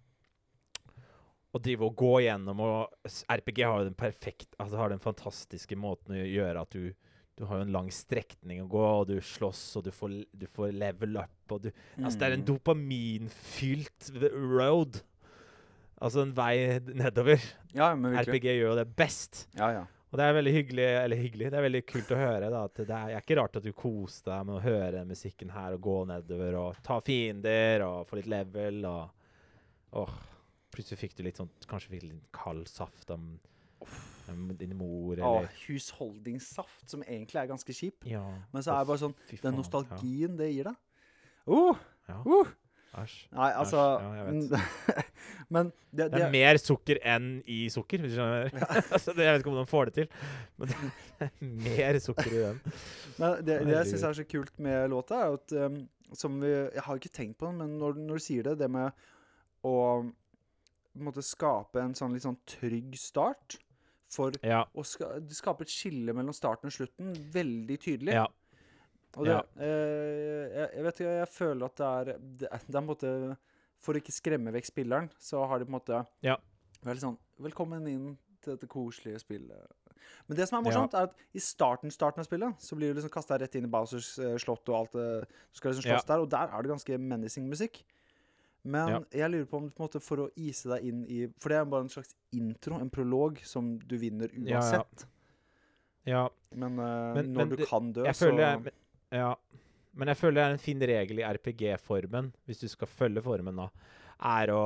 [1.49, 5.73] å drive og gå gjennom og RPG har jo den perfekt Altså har den fantastiske
[5.81, 6.91] måten å gjøre at du
[7.39, 10.43] du har jo en lang strekning å gå, og du slåss, og du får, du
[10.51, 12.47] får level up, og du Altså, det er en Mm.
[12.49, 14.99] dopaminfylt road.
[15.99, 17.43] Altså en vei nedover.
[17.75, 18.15] Ja, men.
[18.17, 19.47] RPG gjør jo det best.
[19.59, 19.85] Ja, ja.
[20.09, 22.47] Og det er veldig hyggelig, eller hyggelig, det er veldig kult å høre.
[22.49, 25.51] da, at Det er, er ikke rart at du koser deg med å høre musikken
[25.53, 29.15] her og gå nedover og ta fiender og få litt level og
[29.99, 30.17] Åh.
[30.73, 33.31] Plutselig fikk du litt sånn Kanskje fikk litt kald saft om,
[34.29, 38.05] om din mor, eller Åh, husholdningssaft, som egentlig er ganske kjip.
[38.09, 38.23] Ja.
[38.53, 40.81] Men så er det bare sånn Den nostalgien nostalgien det gir deg.
[41.49, 42.17] Uh, Ja.
[42.25, 42.49] uh.
[42.93, 43.03] Ja.
[43.03, 43.15] Æsj.
[43.37, 45.03] Nei, altså ja, jeg
[45.53, 48.49] Men det, Det er mer sukker enn i sukker, hvis du skjønner.
[48.91, 50.07] altså, det, jeg vet ikke om de får det til,
[50.57, 50.77] men det
[51.27, 51.31] er
[51.67, 52.59] mer sukker i den.
[53.19, 55.79] Men det, det jeg syns er så kult med låta, er at um,
[56.17, 58.69] som vi Jeg har ikke tenkt på den, men når, når du sier det, det
[58.73, 58.89] med
[59.65, 59.75] å
[60.09, 63.59] på en måte skape en sånn litt sånn trygg start
[64.09, 64.63] for Ja.
[64.73, 68.15] å ska skape et skille mellom starten og slutten veldig tydelig.
[68.17, 68.25] Ja.
[69.17, 69.41] Og det, Ja.
[69.57, 73.37] eh, jeg, jeg vet ikke, jeg føler at det er det, det er en måte
[73.79, 76.35] For å ikke skremme vekk spilleren, så har de på en måte Ja.
[76.85, 79.67] Veldig sånn Velkommen inn til dette koselige spillet.
[80.27, 80.77] Men det som er Ja.
[80.77, 83.65] morsomt, er at i starten starten av spillet så blir du liksom kasta rett inn
[83.65, 86.61] i Bowsers eh, slott og alt det Du skal liksom slåss der, og der er
[86.61, 87.83] det ganske menacing musikk.
[88.63, 88.99] Men Ja.
[89.11, 91.57] jeg lurer på om på en måte for å ise deg inn i For det
[91.57, 94.59] er bare en slags intro, en prolog, som du vinner Ja, ja.
[94.59, 95.05] uansett.
[96.05, 96.29] ja.
[96.53, 98.73] Men, uh, Men- når men du kan dø, Jeg så føler jeg,
[99.11, 99.35] ja.
[99.99, 103.57] Men jeg føler det er en fin regel i RPG-formen, hvis du skal følge formen,
[103.57, 103.65] da,
[104.37, 104.61] er å,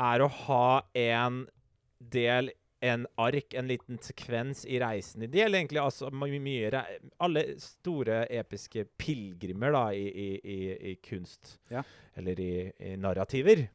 [0.00, 1.42] er å ha en
[2.00, 2.50] del
[2.80, 5.24] en ark, en liten sekvens i reisen.
[5.26, 6.82] Det gjelder egentlig altså my- mye
[7.26, 10.58] Alle store episke pilegrimer da, i, i, i,
[10.92, 11.82] i kunst, Ja.
[12.16, 13.66] eller i, i narrativer,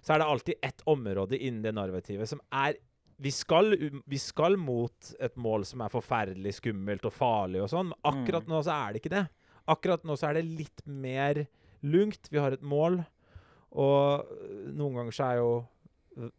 [0.00, 2.78] så er det alltid ett område innen det narrativet som er
[3.20, 3.74] vi skal,
[4.08, 8.46] vi skal mot et mål som er forferdelig skummelt og farlig og sånn, men akkurat
[8.48, 8.54] Mm.
[8.54, 9.24] nå så er det ikke det.
[9.68, 11.42] Akkurat nå så er det litt mer
[11.84, 12.30] lungt.
[12.32, 13.02] Vi har et mål,
[13.72, 15.50] og øh, noen ganger så er jo
[16.18, 16.30] øh,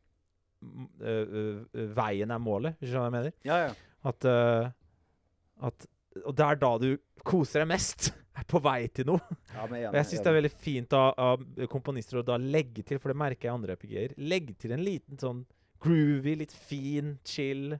[1.01, 3.35] øh, veien er målet, hvis du skjønner hva jeg mener?
[3.47, 3.73] Ja, ja.
[4.11, 4.71] At, øh,
[5.69, 5.87] at
[6.25, 6.89] Og det er da du
[7.23, 8.11] koser deg mest.
[8.31, 9.19] Er på vei til noe.
[9.51, 12.97] ja men Og jeg syns det er veldig fint av, komponister å da legge til,
[12.97, 15.41] for det merker jeg i andre RPG-er, legge til en liten sånn
[15.81, 17.77] groovy, litt fin, chill,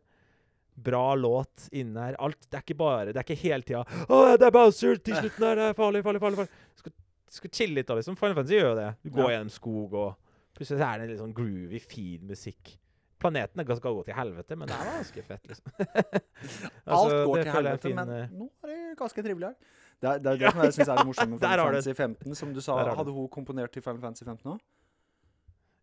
[0.82, 2.16] bra låt inne her.
[2.24, 5.16] Alt, det er ikke bare Det er ikke hele tida 'Å, det er Bowser til
[5.20, 5.56] slutten her!
[5.60, 6.40] det er farlig, farlig, farlig'.
[6.42, 6.50] farlig.
[6.76, 6.94] Du skal,
[7.30, 8.16] skal chille litt da, liksom.
[8.18, 8.90] Final Fantasy gjør jo det.
[9.04, 9.38] Du går Ja.
[9.38, 10.16] gjennom skog, og
[10.58, 12.78] plutselig så er det litt sånn groovy, fin musikk.
[13.22, 15.72] Planeten er ganske gå til helvete, men det er ganske fett, liksom.
[16.88, 19.56] Alt Altså, går det til helvete, fin, men eh, nå er det ganske trivelig her.
[20.02, 22.36] Det er det, er det som jeg syns er det morsomme med Final Fantasy 15.
[22.36, 24.60] Som du sa, hadde hun komponert til Final Fantasy 15 òg?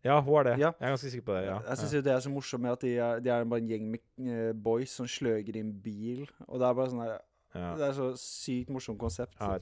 [0.03, 0.53] Ja, hun er det.
[0.61, 0.69] Ja.
[0.79, 1.45] Jeg er ganske sikker på det.
[1.49, 1.57] ja.
[1.67, 3.67] Jeg syns jo det er så morsomt med at de er, de er bare en
[3.67, 3.99] gjeng med
[4.31, 6.23] eh, boys som sløger i en bil.
[6.47, 7.17] Og det er bare sånn her
[7.57, 7.69] ja.
[7.75, 9.35] Det er så sykt morsomt konsept.
[9.41, 9.57] ja.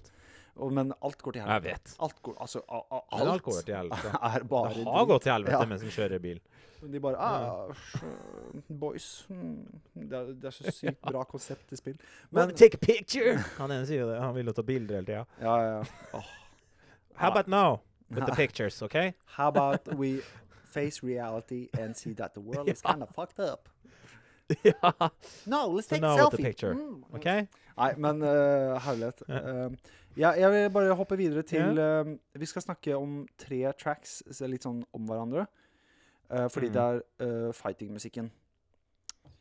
[0.58, 1.69] Og, men alt går til helvete.
[1.69, 1.91] Jeg vet.
[2.02, 4.10] Alt går Altså, a, a, alt alt går til helvete.
[4.17, 5.65] Det har gått til helvete Ja.
[5.69, 6.39] mens de kjører bil.
[6.82, 7.69] De bare ah,
[8.67, 9.26] Boys.
[9.30, 9.67] Hmm.
[9.93, 11.97] Det, er, det er så sykt bra konsept i spill.
[12.32, 13.38] Men Men take a picture!
[13.60, 14.17] Han ene sier jo det.
[14.21, 15.23] Han vil jo ta bilder hele tida.
[15.41, 15.78] Ja, ja.
[16.13, 16.23] ja.
[17.21, 17.80] How about now?
[18.10, 19.13] With the pictures, okay?
[19.38, 20.22] How about we
[20.63, 23.70] face reality and see that the world is kind of fucked up?
[24.63, 24.91] ja.
[25.46, 26.43] No, let's So take with the selfie.
[26.43, 26.74] picture.
[26.76, 27.04] Mm.
[27.15, 27.48] okay?
[27.78, 29.22] Nei, men uh, herlighet.
[29.30, 29.70] Uh,
[30.17, 34.48] ja, jeg vil bare hoppe videre til uh, Vi skal snakke om tre tracks så
[34.50, 35.46] litt sånn om hverandre.
[36.32, 36.74] Uh, fordi Mm.
[36.74, 37.02] det er
[37.48, 38.32] uh, fighting-musikken.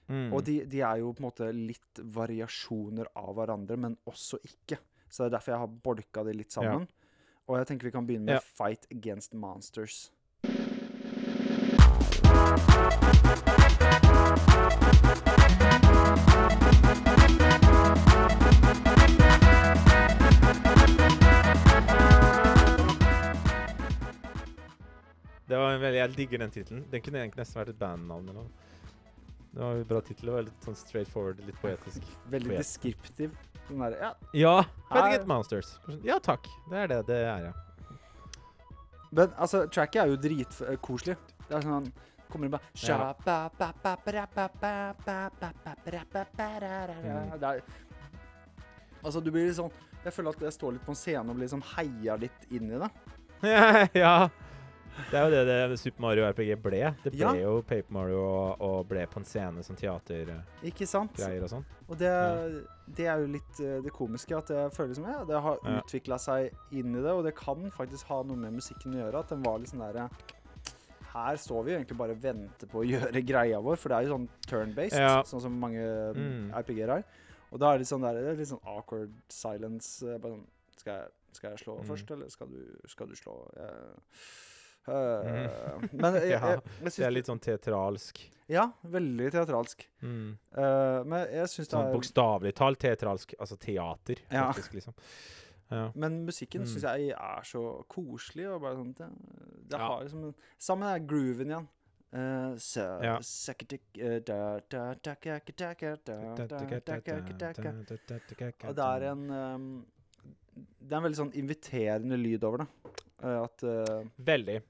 [0.08, 0.32] Mm.
[0.32, 4.78] Og de, de er jo på en måte litt variasjoner av hverandre, men også ikke.
[5.10, 6.86] Så det er derfor jeg har bolka det litt sammen.
[7.46, 8.38] Og jeg tenker vi kan begynne med Ja.
[8.58, 10.10] Fight Against Monsters.
[25.48, 26.84] Det var en veldig, Jeg digger den tittelen.
[26.90, 28.28] Den kunne egentlig nesten vært et bandnavn.
[28.28, 28.48] eller noe.
[29.52, 30.32] Det var en bra tittel.
[30.48, 32.02] Litt sånn straight forward, litt poetisk.
[32.32, 32.58] Veldig Vet.
[32.64, 33.36] deskriptiv.
[33.68, 34.10] Den der, ja.
[34.32, 34.56] Ja!
[34.88, 35.78] Fighting Monsters.
[36.06, 36.46] Ja takk.
[36.70, 37.52] Det er det det er, ja.
[39.10, 41.16] Men altså, tracket er jo dritkoselig.
[41.46, 41.88] Det er sånn han
[42.26, 43.12] Kommer inn bare Ja.
[47.38, 47.62] Det er
[49.04, 49.70] Altså, du blir litt sånn
[50.02, 52.70] Jeg føler at jeg står litt på en scene og blir liksom heia litt inn
[52.70, 52.90] i det.
[54.04, 54.28] ja.
[55.10, 56.80] Det er jo det, det Super Mario RPG ble.
[57.04, 57.32] Det ble Ja.
[57.34, 61.64] jo Paper Mario og, og ble på en scene som teatergreier og sånn.
[61.88, 62.12] Og det,
[62.96, 65.76] det er jo litt eh, det komiske, at jeg føler som jeg, det har Ja.
[65.80, 69.18] utvikla seg inn i det, og det kan faktisk ha noe med musikken å gjøre.
[69.20, 70.08] At den var litt sånn derre
[71.16, 74.02] Her står vi egentlig bare og venter på å gjøre greia vår, for det er
[74.08, 75.22] jo sånn turn-based, Ja.
[75.24, 75.80] sånn som mange
[76.14, 76.50] Mm.
[76.52, 77.04] RPG-er har.
[77.52, 80.02] Og da er det litt sånn der, det er litt sånn awkward silence.
[80.02, 80.44] eh, sånn
[80.76, 81.86] Skal jeg, skal jeg slå Mm.
[81.88, 83.50] først, eller skal du, skal du slå?
[83.56, 83.72] Jeg,
[84.88, 88.20] øh, Men jeg, Ja, jeg, jeg Det er litt sånn teatralsk.
[88.48, 89.82] Ja, veldig teatralsk.
[90.02, 90.36] Mm.
[90.56, 93.34] Uh, men jeg syns det Sånn er bokstavelig talt teatralsk.
[93.42, 94.44] Altså teater, Ja.
[94.52, 94.94] faktisk, liksom.
[95.70, 95.90] Ja.
[95.96, 96.66] Men musikken Mm.
[96.70, 98.46] syns jeg er så koselig.
[98.54, 99.08] Og bare sånn, det,
[99.70, 99.86] det Ja.
[99.88, 101.66] har liksom en, Sammen er grooven igjen.
[102.14, 102.54] Uh,
[103.02, 103.16] Ja.
[108.62, 108.68] eh.
[108.70, 109.86] Og det er en um,
[110.56, 112.68] Det er en veldig sånn inviterende lyd over det.
[113.24, 114.62] Uh, at uh, Veldig.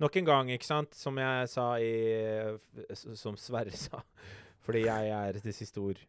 [0.00, 1.92] Nok en gang, ikke sant, som jeg sa i
[3.18, 4.00] Som Sverre sa,
[4.64, 6.00] fordi jeg er det siste ord.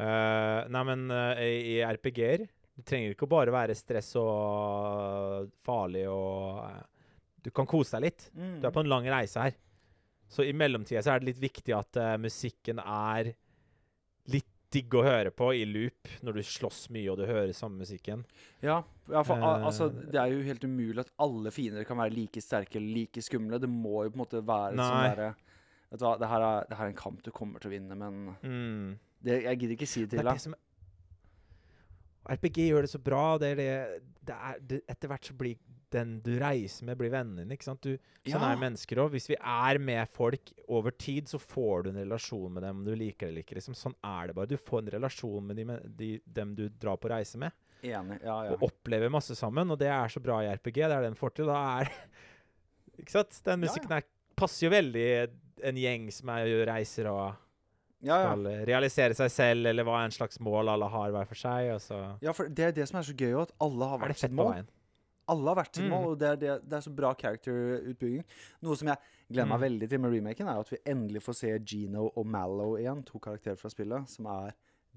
[0.00, 5.50] Uh, nei, men uh, i, i RPG-er Det trenger ikke å bare være stress og
[5.62, 6.78] farlig og uh,
[7.44, 8.24] Du kan kose deg litt.
[8.32, 9.54] mm, Du er på en lang reise her.
[10.32, 13.34] Så i mellomtida så er det litt viktig at musikken er
[14.72, 18.24] digg å høre på i loop når du slåss mye og du hører samme musikken.
[18.64, 18.80] Ja,
[19.12, 22.14] ja for al- Eh, altså, det er jo helt umulig at alle fiender kan være
[22.16, 23.60] like sterke eller like skumle.
[23.60, 25.34] Det må jo på en måte være sånn derre
[25.92, 27.74] Vet du hva, det her, er, det her er en kamp du kommer til å
[27.74, 28.98] vinne, men Mm.
[29.22, 30.54] det, jeg gidder ikke si det til deg.
[32.30, 33.24] RPG gjør det så bra.
[33.42, 33.70] Det er det,
[34.28, 35.56] det er, etter hvert så blir
[35.92, 37.50] den du reiser med, blir vennen din.
[37.52, 37.82] ikke sant?
[37.84, 38.52] Du, sånn Ja.
[38.54, 39.10] er mennesker òg.
[39.12, 42.84] Hvis vi er med folk over tid, så får du en relasjon med dem om
[42.86, 43.58] du liker det eller ikke.
[43.58, 43.76] Liksom.
[43.76, 44.48] Sånn er det bare.
[44.48, 45.66] Du får en relasjon med de,
[45.98, 48.20] de, dem du drar på reise med, Enig.
[48.22, 48.54] Ja, ja.
[48.54, 49.68] og opplever masse sammen.
[49.74, 50.80] Og det er så bra i RPG.
[50.86, 51.50] Det er den får til.
[51.50, 51.90] Da er
[53.02, 53.40] Ikke sant?
[53.44, 54.04] Den musikken her
[54.38, 55.06] passer jo veldig
[55.66, 57.34] en gjeng som er, reiser og
[58.02, 58.32] ja, ja.
[58.34, 61.70] skal realisere seg selv, eller hva er en slags mål alle har hver for seg.
[62.22, 64.32] Ja, for det er det som er så gøy, at alle har vært hvert sitt
[64.36, 64.64] mål.
[65.32, 65.90] Alle har hvert sitt Mm.
[65.94, 68.24] mål, og det er, det, det er så bra character-utbygging.
[68.66, 68.98] Noe som jeg
[69.30, 69.64] gleder meg Mm.
[69.68, 73.04] veldig til med remaken, er at vi endelig får se Gino og Mallow igjen.
[73.06, 74.52] To karakterer fra spillet som er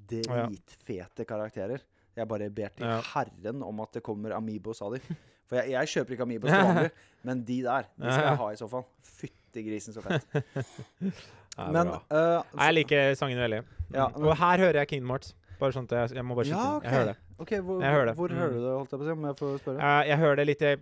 [0.09, 1.79] dritfete karakterer.
[2.15, 3.01] Jeg bare ber til Ja.
[3.13, 5.01] herren om at det kommer Amiibos av dem.
[5.47, 6.91] For jeg, jeg kjøper ikke Amiibos til vanlig,
[7.23, 8.85] men de der, de skal jeg ha i så fall.
[9.03, 10.25] Fytti grisen, så fett.
[11.57, 13.63] Ja, Men uh, Nei, Jeg liker sangen veldig.
[13.93, 14.19] Ja, Mm.
[14.19, 15.33] men- Og her hører jeg Kingdom Hearts.
[15.59, 16.89] Bare sånn at jeg, jeg må bare skyte Ja, okay.
[16.89, 17.15] Jeg hører det.
[17.39, 18.15] Okay, hvor, Jeg hører det.
[18.15, 18.35] hvor Mm.
[18.37, 19.79] hører du det, holdt jeg på å si, om jeg får spørre?
[19.79, 20.75] Uh, jeg hører det litt i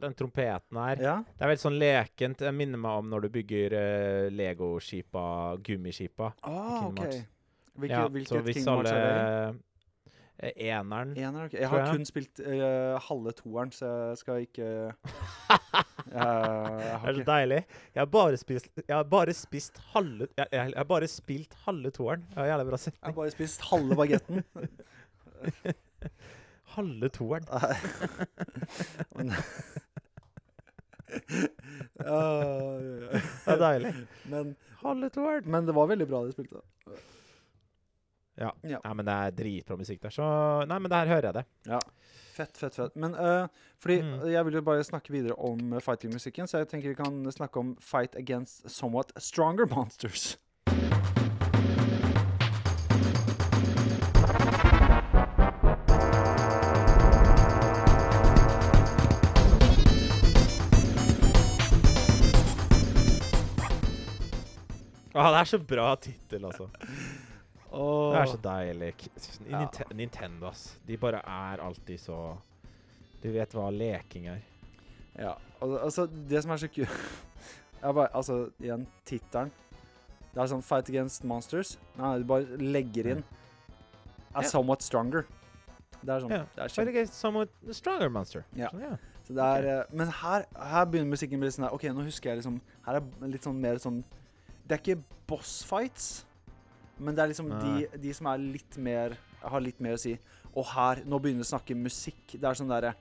[0.00, 0.96] Den trompeten her.
[1.02, 1.14] Ja?
[1.36, 2.40] Det er veldig sånn lekent.
[2.44, 5.24] Jeg minner meg om når du bygger uh, Lego-skipa,
[5.62, 6.32] gummiskipa.
[6.42, 7.24] Ah, Kingdom OK.
[7.74, 9.60] Hvilke, Ja, så hvilket Kingdom Hearts er det?
[10.38, 11.10] eh, Eneren.
[11.44, 11.60] okay.
[11.60, 11.88] Jeg har jeg.
[11.96, 14.94] kun spilt uh, halve toeren, så jeg skal ikke
[16.04, 17.60] Det er så deilig.
[17.94, 21.54] Jeg har bare spist Jeg har bare spist halve Jeg, jeg, jeg har bare spilt
[21.64, 22.26] halve toeren.
[22.30, 24.44] Det var jævlig bra Jeg har bare spist halve bagetten.
[26.74, 27.44] Halve toeren.
[27.52, 27.74] Ah,
[33.44, 33.92] Det er deilig.
[34.30, 35.46] men, Halve toeren.
[35.50, 36.58] men det var veldig bra de spilte.
[38.40, 38.50] Ja.
[38.66, 38.80] Ja.
[38.84, 40.24] Nei, men det er dritbra musikk der, så
[40.66, 41.44] Nei, men der hører jeg det.
[41.70, 41.78] Ja.
[42.34, 42.96] Fett, fett, fett.
[42.98, 43.46] Men uh,
[43.78, 44.24] fordi Mm.
[44.32, 47.76] jeg vil jo bare snakke videre om fighting-musikken, så jeg tenker vi kan snakke om
[47.80, 50.36] Fight Against Somewhat Stronger Monsters.
[65.14, 66.68] Ah, det er så bra tittel, altså.
[67.74, 68.12] Åh.
[68.14, 68.90] Det er så deilig.
[68.98, 69.62] K- Ja.
[69.94, 70.78] Nintendo, ass.
[70.86, 72.18] De bare er alltid så
[73.22, 74.42] Du vet hva leking er.
[75.18, 76.90] Ja, al altså Det som er så kult
[78.14, 79.50] Altså, igjen, tittelen.
[80.34, 81.76] Det er sånn Fight Against Monsters.
[81.98, 83.24] Nei, du bare legger inn
[84.34, 84.50] As yeah.
[84.50, 85.26] Somewhat Stronger.
[86.04, 86.46] Det er sånn Yeah.
[86.56, 88.44] det er Fight against Somewhat stronger monster.
[88.58, 88.68] Ja.
[88.72, 88.96] Så, ja.
[89.28, 89.96] så det er, okay.
[90.00, 92.98] Men her, her begynner musikken å bli sånn der OK, nå husker jeg liksom Her
[93.00, 94.02] er litt sånn mer sånn
[94.66, 94.98] Det er ikke
[95.30, 96.24] boss fights,
[96.98, 100.12] men det er liksom de, de som er litt mer Har litt mer å si.
[100.54, 102.36] Og her Nå begynner vi å snakke musikk.
[102.38, 102.94] Det er sånn derre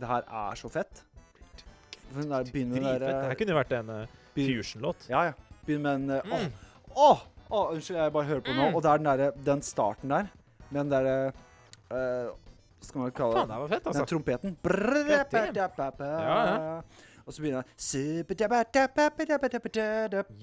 [0.00, 1.02] Det her er så fett.
[2.14, 3.00] Den der begynner Dritfett.
[3.00, 5.08] den Det her kunne jo vært en uh, fusion-låt.
[5.10, 5.34] Ja, ja.
[5.66, 6.52] Begynner med en eh, Mm.
[6.94, 7.22] Åh!
[7.54, 8.68] Åh, unnskyld, jeg bare hører på nå.
[8.70, 8.74] Mm.
[8.74, 10.28] Og det er den, derre- den starten der,
[10.70, 11.32] med den derre
[11.92, 12.32] uh,
[12.84, 13.58] skal man kalle det Faen, det?
[13.62, 14.06] var fett, Den altså.
[14.10, 14.56] trompeten.
[16.24, 16.82] Ja,
[17.24, 17.62] Og så begynner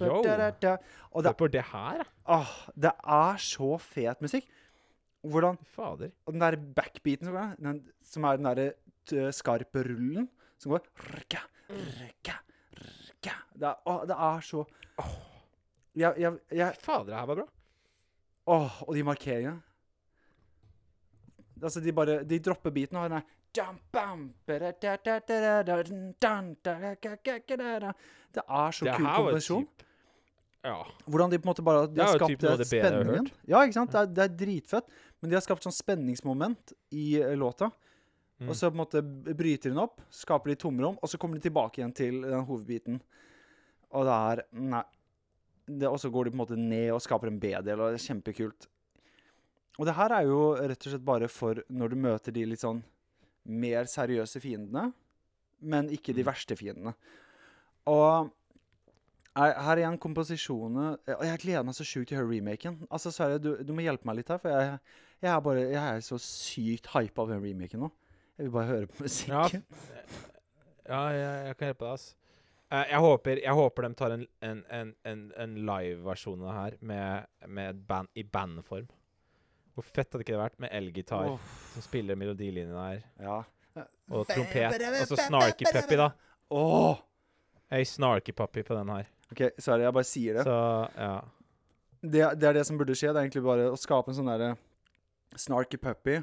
[0.01, 0.17] Yo.
[1.11, 4.47] Og det, Hør det her, åh, det er så fet musikk.
[5.21, 6.09] Hvordan Fader.
[6.25, 10.29] Og den der backbeaten som går, den, som er den derre skarpe rullen
[10.61, 12.37] som går rrka, rrka,
[12.77, 13.35] rrka.
[13.53, 14.65] Det er, åh, det er så
[15.95, 17.47] jeg, jeg, jeg, Fader, det her var bra.
[18.51, 19.61] Åh, og de markeringene.
[21.61, 23.37] Altså, de bare De dropper beaten og har den der
[28.31, 29.65] Det er så kul her komposisjon.
[30.61, 30.77] Ja.
[31.09, 33.29] Hvordan de på en måte bare De har skapt den spenningen.
[33.49, 33.93] Ja, ikke sant?
[33.93, 34.91] Det er, det er dritfett.
[35.21, 37.71] Men de har skapt sånn spenningsmoment i eh, låta.
[38.41, 38.49] Mm.
[38.49, 39.01] Og så på en måte
[39.37, 42.97] bryter den opp, skaper de tomrom, og så kommer de tilbake igjen til den hovedbiten.
[43.93, 44.85] Og det er Nei.
[45.87, 48.07] Og så går de på en måte ned og skaper en B-del, og det er
[48.09, 48.65] kjempekult.
[49.79, 52.63] Og det her er jo rett og slett bare for når du møter de litt
[52.63, 52.81] sånn
[53.45, 54.91] mer seriøse fiendene,
[55.61, 56.27] men ikke de Mm.
[56.31, 56.93] verste fiendene.
[57.89, 58.29] Og
[59.35, 62.81] her er igjen komposisjonene Og jeg gleder meg så sjukt til å høre remaken.
[62.91, 64.79] Altså, Sverre, du, du må hjelpe meg litt her, for jeg,
[65.21, 67.91] jeg, er bare, jeg er så sykt hypa av den remaken nå.
[68.37, 69.63] Jeg vil bare høre på musikken.
[70.89, 72.15] Ja, jeg, jeg kan hjelpe deg, ass.
[72.71, 76.55] Eh, jeg, håper, jeg håper de tar en, en, en, en, en live-versjon av det
[76.57, 78.87] her med, med band, i bandform.
[79.75, 81.51] Hvor fett hadde ikke det vært med elgitar oh.
[81.73, 83.05] som spiller melodilinjen her.
[83.21, 83.39] ja.
[84.11, 86.09] og trompet, og så Snarky Puppy, da.
[86.51, 86.99] Åh!
[87.71, 89.07] Ei snarky puppy på den her.
[89.31, 90.43] OK, sorry, jeg bare sier det.
[90.43, 90.55] Så
[90.97, 91.13] ja.
[92.01, 92.25] det.
[92.41, 93.13] Det er det som burde skje.
[93.13, 94.49] Det er egentlig bare å skape en sånn derre
[95.39, 96.17] snarky puppy,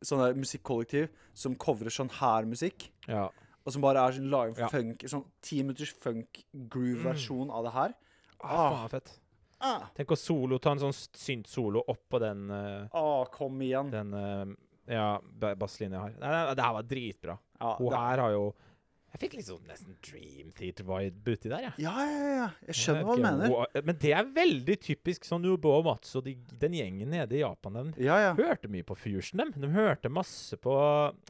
[0.00, 2.88] sånn der musikkollektiv, som covrer sånn her musikk.
[3.08, 3.28] ja.
[3.66, 4.68] Og som bare er sånn live Ja.
[4.70, 7.94] funk Sånn ti minutters funk-groove-versjon av det her.
[8.38, 9.10] Ah, faen, fett.
[9.60, 13.90] Ah, Tenk å solo, ta en sånn synt-solo oppå den, uh, ah, kom igjen.
[13.90, 14.54] den uh,
[14.86, 16.14] ja, ba- basslinja her.
[16.20, 17.38] Nei, nei, det her var dritbra.
[17.60, 18.42] Ja, Hun det, her har jo
[19.16, 21.72] Jeg fikk sånn nesten Dream Theater-vibe uti der, jeg.
[21.86, 22.48] ja, ja, ja.
[22.68, 23.48] Jeg skjønner Jeg hva du mener.
[23.48, 27.32] hun- Men det er veldig typisk sånn Ubo og Mats og de, den gjengen nede
[27.32, 27.80] i Japan.
[27.96, 28.34] De Ja, ja.
[28.36, 29.52] hørte mye på Fusion, dem.
[29.56, 30.68] De hørte masse på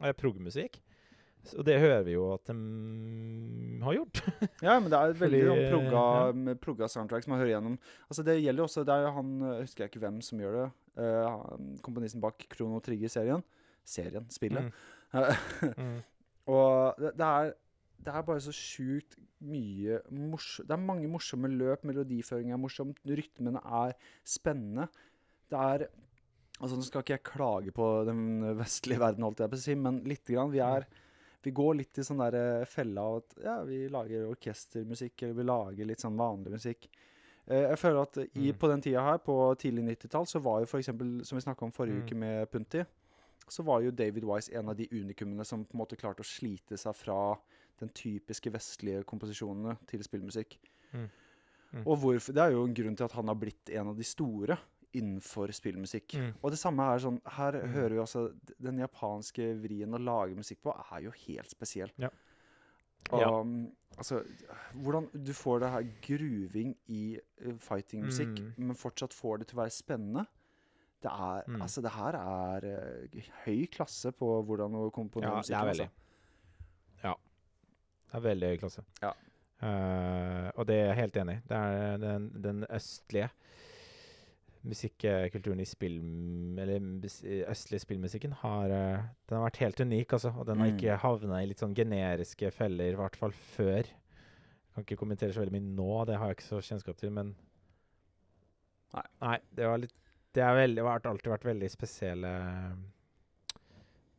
[0.02, 0.80] uh, prog-musikk.
[1.54, 2.56] Og det hører vi jo at de
[3.84, 4.22] har gjort.
[4.66, 6.02] Ja, men det er veldig Fordi, plugga, progga,
[6.50, 6.56] ja.
[6.66, 7.76] progga soundtrack som man hører gjennom.
[8.10, 10.42] Altså Det gjelder jo også Det er jo han Jeg husker jeg ikke hvem som
[10.42, 10.66] gjør det.
[10.96, 13.44] Uh, komponisten bak Krono Trigger-serien.
[13.84, 14.28] Serien.
[14.32, 14.72] Spillet.
[15.16, 16.02] Mm.
[16.50, 17.52] Og det, det er
[18.06, 19.16] det er bare så sjukt
[19.46, 21.86] mye morsomt Det er mange morsomme løp.
[21.88, 22.98] Melodiføringen er morsomt.
[23.06, 23.94] Rytmene er
[24.26, 24.88] spennende.
[25.50, 25.86] Det er
[26.56, 28.20] Altså, Nå skal ikke jeg klage på den
[28.56, 30.52] vestlige verden, holdt jeg på å si, men lite grann.
[30.54, 30.86] Vi er
[31.46, 35.46] vi går litt i sånn der fella av at ja, vi lager orkestermusikk, eller vi
[35.46, 36.88] lager litt sånn vanlig musikk.
[37.46, 38.58] Eh, jeg føler at i, Mm.
[38.58, 41.72] på den tida her, på tidlig 90-tall, så var jo eksempel, som vi snakka om
[41.72, 42.06] forrige Mm.
[42.06, 42.84] uke med Punti,
[43.48, 46.26] så var jo David Wise en av de unikumene som på en måte klarte å
[46.26, 47.36] slite seg fra
[47.78, 50.56] den typiske vestlige komposisjonene til spillmusikk.
[50.92, 51.08] Mm.
[51.72, 51.86] Mm.
[51.86, 54.02] Og hvorfor, det er jo en grunn til at han har blitt en av de
[54.02, 54.58] store
[54.96, 56.14] innenfor spillmusikk.
[56.18, 56.32] Mm.
[56.42, 57.72] Og det samme er sånn Her Mm.
[57.74, 58.22] hører vi altså
[58.60, 61.90] Den japanske vrien å lage musikk på er jo helt spesiell.
[61.98, 62.08] Ja.
[63.12, 63.28] Og Ja.
[63.40, 64.24] um, altså
[64.74, 68.52] Hvordan du får det her gruving i uh, fightingmusikk, Mm.
[68.58, 70.26] men fortsatt får det til å være spennende.
[71.02, 71.60] Det er Mm.
[71.62, 75.48] Altså, det her er uh, høy klasse på hvordan å komponere Ja, musikk.
[75.48, 75.90] det er veldig.
[77.04, 77.14] Ja.
[78.10, 78.84] Det er veldig høy klasse.
[79.02, 79.12] Ja.
[79.62, 81.42] Uh, og det er jeg helt enig i.
[81.48, 83.30] Det er den, den østlige
[84.68, 85.98] musikkulturen i spill...
[86.62, 86.82] Eller
[87.52, 90.32] østlig spillmusikken har eh, Den har vært helt unik, altså.
[90.36, 90.76] Og den har Mm.
[90.76, 93.84] ikke havna i litt sånn generiske feller, i hvert fall før.
[93.86, 97.10] Jeg Kan ikke kommentere så veldig mye nå, det har jeg ikke så kjennskap til,
[97.10, 97.34] men
[99.22, 99.38] Nei.
[99.54, 99.94] det var litt
[100.34, 102.28] Det har alltid vært veldig spesielle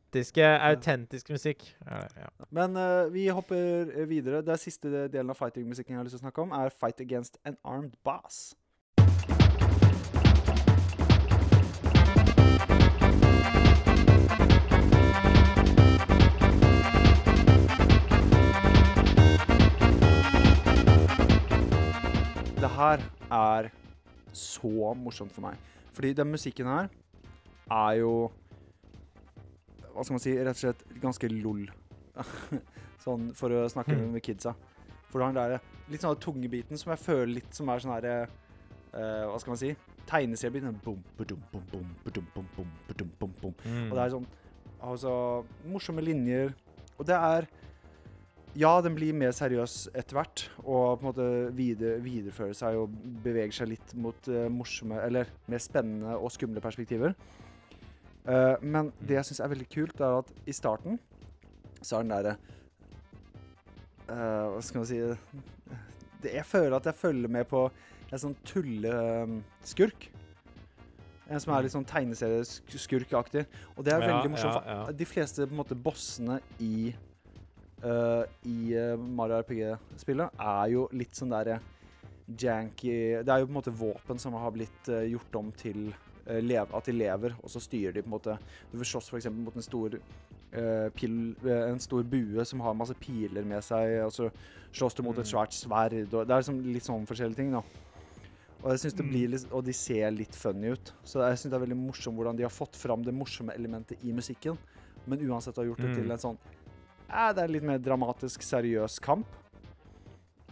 [0.08, 1.64] Autentiske, autentisk musikk.
[1.86, 2.30] Ja, ja.
[2.50, 4.42] Men uh, vi hopper videre.
[4.42, 7.38] Det siste delen av fighting-musikken jeg har lyst til å snakke om, er Fight Against
[7.46, 8.56] an Armed Boss.
[22.68, 23.70] Det her er
[24.36, 25.56] så morsomt for meg.
[25.96, 26.90] Fordi den musikken her
[27.72, 28.12] er jo
[29.96, 30.34] Hva skal man si?
[30.38, 31.64] Rett og slett ganske lol.
[33.06, 34.12] sånn for å snakke Mm.
[34.14, 34.54] med kidsa.
[35.10, 37.80] For du har den der litt sånn tunge biten som jeg føler litt som er
[37.80, 38.16] sånn herre
[38.94, 39.72] uh, Hva skal man si?
[40.08, 40.78] Tegneseriebiten.
[40.84, 41.00] Bom.
[43.66, 43.88] Mm.
[43.90, 44.28] Og det er sånn
[44.84, 45.12] Altså
[45.66, 46.52] morsomme linjer.
[47.00, 47.48] Og det er
[48.58, 52.96] Ja, den blir mer seriøs etter hvert, og på en måte videre, viderefører seg og
[53.22, 57.14] beveger seg litt mot uh, morsomme Eller mer spennende og skumle perspektiver.
[58.26, 60.98] Uh, men det jeg syns er veldig kult, er at i starten
[61.86, 62.34] så er den derre
[64.10, 67.68] uh, Hva skal man si det, Jeg føler at jeg følger med på
[68.08, 70.08] en sånn tulleskurk.
[71.28, 73.44] En som er litt sånn tegneserieskurkaktig.
[73.76, 74.64] Og det er Ja, veldig morsomt.
[74.64, 74.96] ja, ja.
[74.96, 76.96] De fleste på en måte bossene i
[77.84, 81.60] eh, i eh, Mario RPG-spillet er jo litt sånn derre
[82.28, 85.94] janky Det er jo på en måte våpen som har blitt eh, gjort om til
[86.28, 88.38] eh, at de lever, og så styrer de på en måte
[88.72, 89.30] Du vil slåss f.eks.
[89.32, 94.02] mot en stor uh, pil, eh, en stor bue som har masse piler med seg,
[94.06, 94.30] og så
[94.74, 95.32] slåss du mot et Mm.
[95.32, 96.14] svært sverd.
[96.14, 97.62] Og det er liksom litt sånn forskjellige ting, da.
[98.64, 99.10] Og jeg synes det Mm.
[99.12, 100.94] blir litt, og de ser litt funny ut.
[101.06, 103.98] Så jeg syns det er veldig morsomt hvordan de har fått fram det morsomme elementet
[104.04, 104.58] i musikken,
[105.06, 105.96] men uansett har gjort det Mm.
[105.96, 106.38] til en sånn
[107.10, 109.26] eh, Det er litt mer dramatisk, seriøs kamp.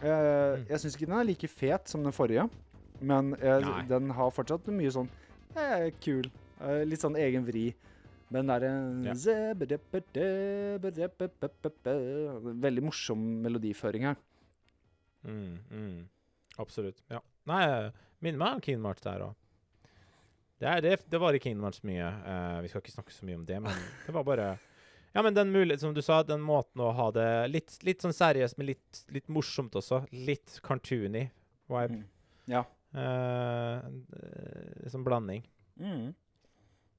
[0.02, 0.66] Eh, Mm.
[0.68, 2.50] Jeg syns ikke den er like fet som den forrige,
[3.00, 5.08] men eh, den har fortsatt mye sånn
[5.56, 6.28] eh, kul.
[6.60, 7.74] Eh, litt sånn egen vri.
[8.30, 9.12] Men den Ja.
[9.14, 9.16] en...
[12.60, 14.16] Veldig morsom melodiføring her.
[15.24, 16.08] Mm, mm.
[16.58, 17.02] Absolutt.
[17.10, 17.20] Ja.
[17.46, 17.90] Nei,
[18.20, 19.34] minner meg om Kingdom Hearts der òg.
[20.58, 22.08] Det, er- det, det var i Kingdom Hearts mye.
[22.26, 23.72] Uh, vi skal ikke snakke så mye om det, men
[24.06, 24.48] det var bare
[25.16, 28.12] Ja, men den mulighet, som du sa, den måten å ha det litt, litt sånn
[28.12, 30.02] seriøst, men litt, litt morsomt også.
[30.12, 31.22] Litt cartoony
[31.72, 31.96] vibe.
[31.96, 32.02] Mm.
[32.52, 32.60] Ja.
[32.92, 33.80] Uh,
[34.92, 35.40] som blanding.
[35.80, 36.12] Mm.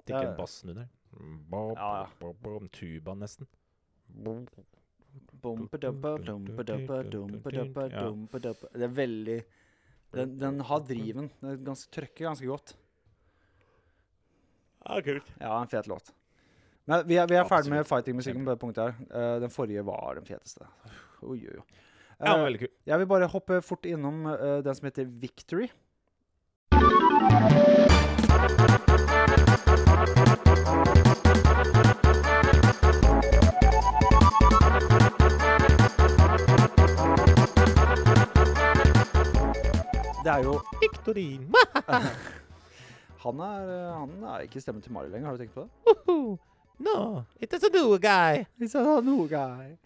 [0.01, 0.89] Det er ikke en bass under.
[1.13, 2.09] Ja, ja.
[2.17, 3.45] ba, ba, ba, Tuba, nesten.
[8.73, 9.39] Det er veldig
[10.17, 11.29] Den, den har driven.
[11.45, 12.77] Den ganske, trykker ganske godt.
[14.87, 15.35] Ja, kult.
[15.37, 16.16] Ja, en fet låt.
[16.87, 18.93] Men vi er, vi er ferdig med fighting-musikken på det punktet her.
[19.11, 20.67] Uh, den forrige var den feteste.
[21.21, 21.65] Oi, oi, oi.
[22.19, 22.69] Ja, Eh, veldig kul.
[22.89, 25.67] jeg vil bare hoppe fort innom uh, den som heter Victory.
[40.23, 41.29] Det er jo Victory!
[43.27, 45.69] Han er, han er ikke stemmen til Mario lenger, har du tenkt på det?
[46.07, 46.37] Woohoo.
[46.79, 48.45] No, it is a new guy.
[48.59, 49.77] It's a new guy.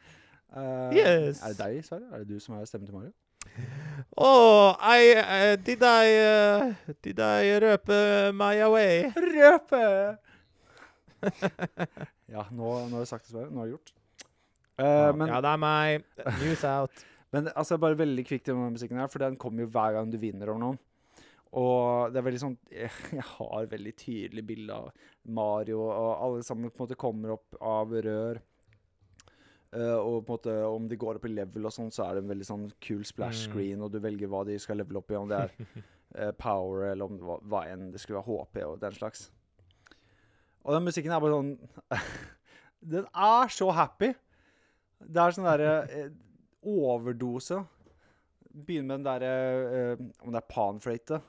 [0.52, 1.42] Uh, Yes.
[1.44, 2.08] Er det deg, Sverre?
[2.12, 3.12] Er det du som er stemmen til Mario?
[4.18, 6.74] Oh, I uh, did I uh,
[7.04, 9.08] did I røpe my away?
[9.16, 10.18] Røpe!
[12.36, 13.50] ja, nå, nå har jeg sagt det, Sverre.
[13.52, 13.94] Nå har jeg gjort.
[14.82, 16.06] Eh, men, ja, det er meg.
[16.42, 17.04] News out.
[17.34, 20.18] men altså, bare veldig kvikt denne musikken her, for den kommer jo hver gang du
[20.22, 20.80] vinner over noen.
[21.60, 24.92] Og det er veldig sånn Jeg, har veldig tydelig bilde av
[25.28, 28.40] Mario, og alle sammen på en måte kommer opp av rør.
[29.72, 32.18] Uh, og på en måte om de går opp i level og sånn, så er
[32.18, 33.52] det en veldig sånn kul splash Mm.
[33.54, 35.54] screen, og du velger hva de skal levele opp i, om det er
[36.28, 39.30] uh, power eller om det var, hva enn det skulle være HP og den slags.
[40.66, 41.54] Og den musikken er bare sånn
[42.92, 44.12] Den er så happy.
[45.02, 46.12] Det er sånn derre uh,
[46.68, 47.62] overdose.
[48.52, 51.20] Begynner med den derre uh, Om det er panfløyte.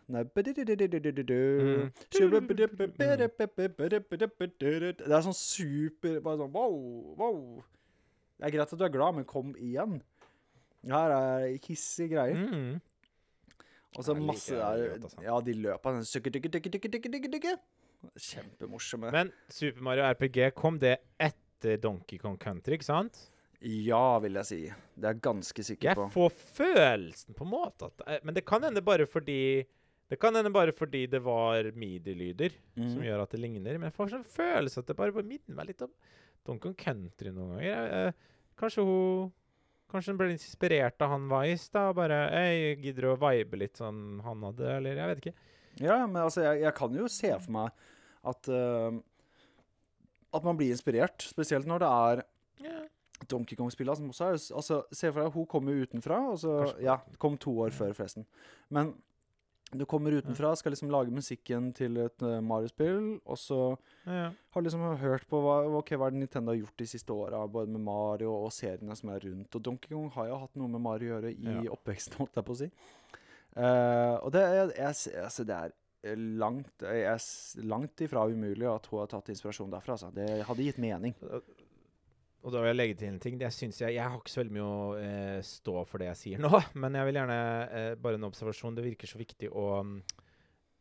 [5.03, 6.79] Det er sånn super Bare sånn wow,
[7.21, 7.43] wow.
[8.39, 10.01] Det er greit at du er glad, men kom igjen.
[10.91, 12.41] Her er hissige greier.
[13.95, 14.97] Og så masse der.
[15.23, 16.09] Ja, de løper sånn.
[18.19, 19.13] Kjempemorsomme.
[19.15, 23.29] Men Super Mario RPG, kom det etter Donkey Kong Country, ikke sant?
[23.63, 24.61] Ja, vil jeg si.
[24.97, 26.07] Det er jeg ganske sikker Jeg på.
[26.11, 29.65] får følelsen på en måte at eh, Men det kan hende bare fordi
[30.11, 33.05] Det kan hende bare fordi det var midi-lyder som Mhm.
[33.07, 33.79] gjør at det ligner.
[33.79, 35.91] Men jeg får sånn følelse at det bare, minner meg litt om
[36.45, 37.63] Donkey Country noen ganger.
[37.63, 38.13] Jeg, eh,
[38.59, 39.33] kanskje hun
[39.93, 41.89] Kanskje hun ble inspirert av han Vice, da.
[41.91, 45.35] og Bare Jeg gidder å vibe litt sånn han hadde, eller jeg vet ikke.
[45.81, 47.71] Ja, men altså, jeg, jeg kan jo se for meg
[48.25, 48.91] at uh,
[50.33, 51.19] At man blir inspirert.
[51.21, 52.25] Spesielt når det er
[52.65, 52.81] Ja.
[53.29, 56.19] Donkey Kong-spillene som også er altså, Se for deg, hun kommer utenfra.
[56.33, 58.27] Og så, Kanskje- ja, kom to år før, forresten.
[58.71, 58.95] Men
[59.73, 63.61] du kommer utenfra, skal liksom lage musikken til et uh, Mario-spill, og så
[64.05, 64.31] Ja.
[64.53, 67.81] har liksom hørt på hva, okay, hva Nintendo har gjort de siste åra, både med
[67.81, 69.55] Mario og seriene som er rundt.
[69.57, 71.71] Og Donkey Kong har jo hatt noe med Mario å gjøre i Ja.
[71.73, 72.71] oppveksten, holdt jeg på å si.
[73.57, 75.73] Uh, og det, er- jeg, altså, det er
[76.05, 79.93] eh, langt, jeg langt ifra umulig at hun har tatt inspirasjon derfra.
[79.97, 80.13] Altså.
[80.13, 81.15] Det hadde gitt mening.
[82.43, 83.37] Og da vil jeg legge til en ting.
[83.39, 83.53] Jeg,
[83.95, 86.51] jeg har ikke så veldig mye å eh, stå for det jeg sier nå,
[86.83, 87.39] men jeg vil gjerne
[87.71, 88.75] eh, bare en observasjon.
[88.75, 89.95] Det virker så viktig å mm,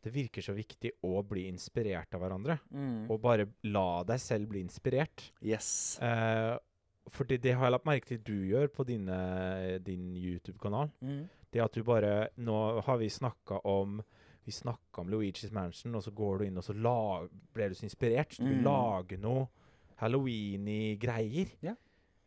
[0.02, 2.56] Det virker så viktig å bli inspirert av hverandre.
[3.06, 5.28] Og bare la deg selv bli inspirert.
[5.46, 5.98] Yes.
[6.02, 6.56] Eh,
[7.14, 9.20] fordi det har jeg lagt merke til du gjør på dine,
[9.86, 10.90] din YouTube-kanal.
[11.02, 11.22] Mm.
[11.52, 14.00] Det at du bare Nå har vi snakka om
[14.42, 17.76] vi snakka om Luigi's Mansion, og så går du inn og så lag, ble du
[17.78, 18.34] så inspirert.
[18.34, 18.64] Så du Mm.
[18.66, 19.44] lager noe
[20.02, 21.52] halloween-greier.
[21.62, 21.74] Ja.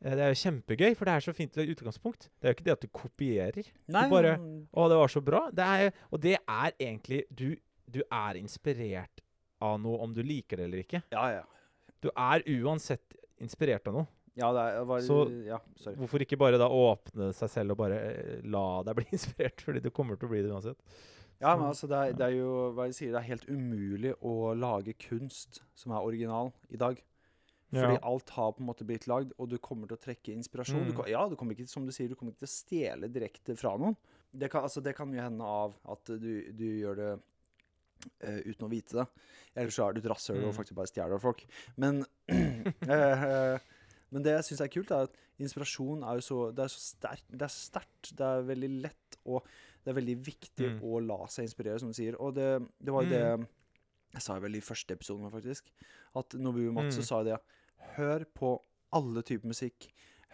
[0.04, 2.30] Eh, Det er jo kjempegøy, for det er så fint utgangspunkt.
[2.40, 3.70] Det er jo ikke det at du kopierer.
[3.88, 4.38] Nei, bare-
[4.74, 5.50] Å, det var så bra.
[5.52, 7.56] Det er, og det er egentlig du,
[7.90, 9.22] du er inspirert
[9.62, 11.04] av noe om du liker det eller ikke.
[11.12, 11.44] Ja, ja.
[12.02, 14.08] Du er uansett inspirert av noe.
[14.36, 15.96] Ja, det er, var, Så- ja, sorry.
[15.96, 19.62] Hvorfor ikke bare da åpne seg selv og bare eh, la deg bli inspirert?
[19.64, 20.78] Fordi du kommer til å bli det uansett.
[21.42, 24.14] Ja, men altså, det er, det er jo hva jeg sier, det er helt umulig
[24.24, 27.00] å lage kunst som er original i dag.
[27.74, 28.00] Fordi Ja.
[28.04, 30.86] alt har på en måte blitt lagd, og du kommer til å trekke inspirasjon.
[30.86, 30.92] Mm.
[30.96, 33.56] Du, ja, du kommer ikke, som du sier, du kommer ikke til å stjele direkte
[33.58, 33.96] fra noen.
[34.32, 37.10] Det kan, altså, det kan jo hende av at du, du gjør det
[38.24, 39.06] uh, uten å vite det.
[39.56, 40.58] Ellers så er du et rasshøl og Mm.
[40.60, 41.44] faktisk bare stjeler av folk.
[41.78, 43.58] Men, uh,
[44.12, 46.82] men det jeg syns er kult, er at inspirasjon er jo så Det er så
[46.84, 47.28] sterkt.
[47.32, 48.14] Det er sterkt.
[48.16, 49.44] Det er veldig lett, og
[49.84, 50.80] det er veldig viktig Mm.
[50.86, 52.16] å la seg inspirere, som du sier.
[52.22, 53.48] Og det, det var jo det Mm.
[54.16, 55.68] Jeg sa vel i første episoden, faktisk,
[56.16, 57.08] at Nobuo Matsu Mm.
[57.10, 57.38] sa det.
[57.98, 58.54] Hør på
[58.96, 59.90] alle typer musikk.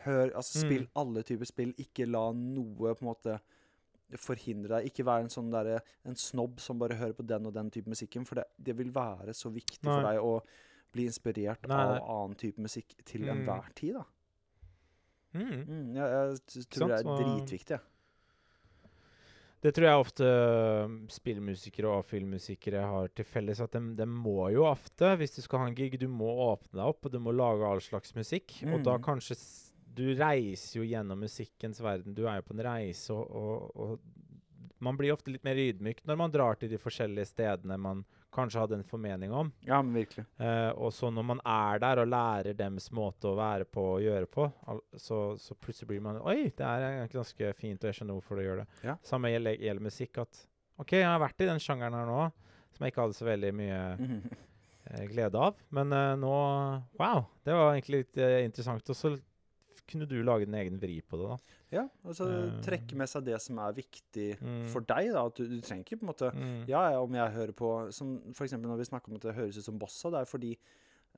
[0.06, 0.92] Hør, altså Spill Mm.
[0.96, 1.74] alle typer spill.
[1.82, 3.40] Ikke la noe på en måte
[4.18, 4.86] forhindre deg.
[4.92, 7.88] Ikke være en sånn der, En snobb som bare hører på den og den type
[7.88, 8.26] musikken.
[8.28, 10.42] For det, det vil være så viktig for deg å
[10.94, 13.30] bli inspirert Nei, av annen type musikk til Mm.
[13.48, 14.04] enhver tid, da.
[15.34, 15.66] Mm.
[15.66, 17.68] Mm, jeg, jeg tror det er dritviktig.
[17.70, 17.80] jeg.
[19.62, 23.60] Det tror jeg ofte øh, spillmusikere og filmmusikere har til felles.
[23.62, 26.80] At de, de må jo ofte, hvis du skal ha en gig, du må åpne
[26.80, 28.56] deg opp, og du må lage all slags musikk.
[28.66, 29.04] Og da Mm.
[29.06, 29.38] kanskje
[29.94, 32.16] du reiser jo gjennom musikkens verden.
[32.16, 34.00] Du er jo på en reise, og, og, og
[34.82, 38.62] man blir ofte litt mer ydmyk når man drar til de forskjellige stedene man kanskje
[38.64, 39.52] hadde en formening om.
[39.68, 40.26] Ja, men virkelig.
[40.40, 44.06] Eh, og så når man er der og lærer dems måte å være på og
[44.06, 44.48] gjøre på,
[45.00, 48.46] så, så plutselig blir man Oi, det er ganske fint, og jeg skjønner hvorfor du
[48.46, 48.68] gjør det.
[48.88, 48.98] Ja.
[49.08, 50.22] Samme gjelder, gjelder musikk.
[50.24, 50.46] At
[50.82, 52.22] OK, jeg har vært i den sjangeren her nå,
[52.72, 53.82] som jeg ikke hadde så veldig mye
[54.92, 55.60] eh, glede av.
[55.76, 56.38] Men eh, nå
[57.02, 57.28] Wow!
[57.46, 58.94] Det var egentlig litt eh, interessant.
[58.94, 59.16] Og så
[59.88, 61.38] kunne du lage din egen vri på det, da.
[61.72, 62.62] Ja, altså Eh.
[62.62, 64.66] trekke med seg det som er viktig Mm.
[64.72, 65.12] for deg.
[65.14, 66.68] da, at du, du trenger ikke på en måte Mm.
[66.68, 69.36] Ja, ja, om jeg hører på Som for eksempel når vi snakker om at det
[69.36, 70.58] høres ut som bossa, det er fordi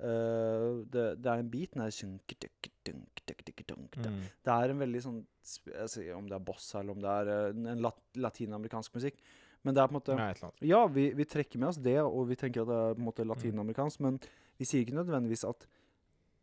[0.02, 4.24] uh, det, det er en beat den er sånn Det Mm.
[4.48, 5.26] er en veldig sånn
[5.66, 9.18] jeg altså, Om det er bossa, eller om det er eh, en lat latinamerikansk musikk.
[9.64, 10.62] Men det er på en måte annet.
[10.62, 13.06] Ja, vi, vi trekker med oss det, og vi tenker at det er på en
[13.08, 14.20] måte latinamerikansk, men
[14.60, 15.68] vi sier ikke nødvendigvis at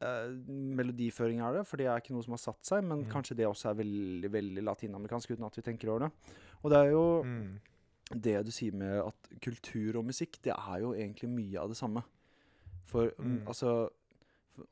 [0.02, 3.10] uh, melodiføring er det, for det er ikke noe som har satt seg, men Mm.
[3.12, 6.12] kanskje det også er veldig veldig latinamerikansk, uten at vi tenker over det.
[6.64, 7.60] Og det er jo Mm.
[8.20, 11.76] det du sier med at kultur og musikk, det er jo egentlig mye av det
[11.76, 12.02] samme.
[12.86, 13.46] For mm, Mm.
[13.46, 13.90] altså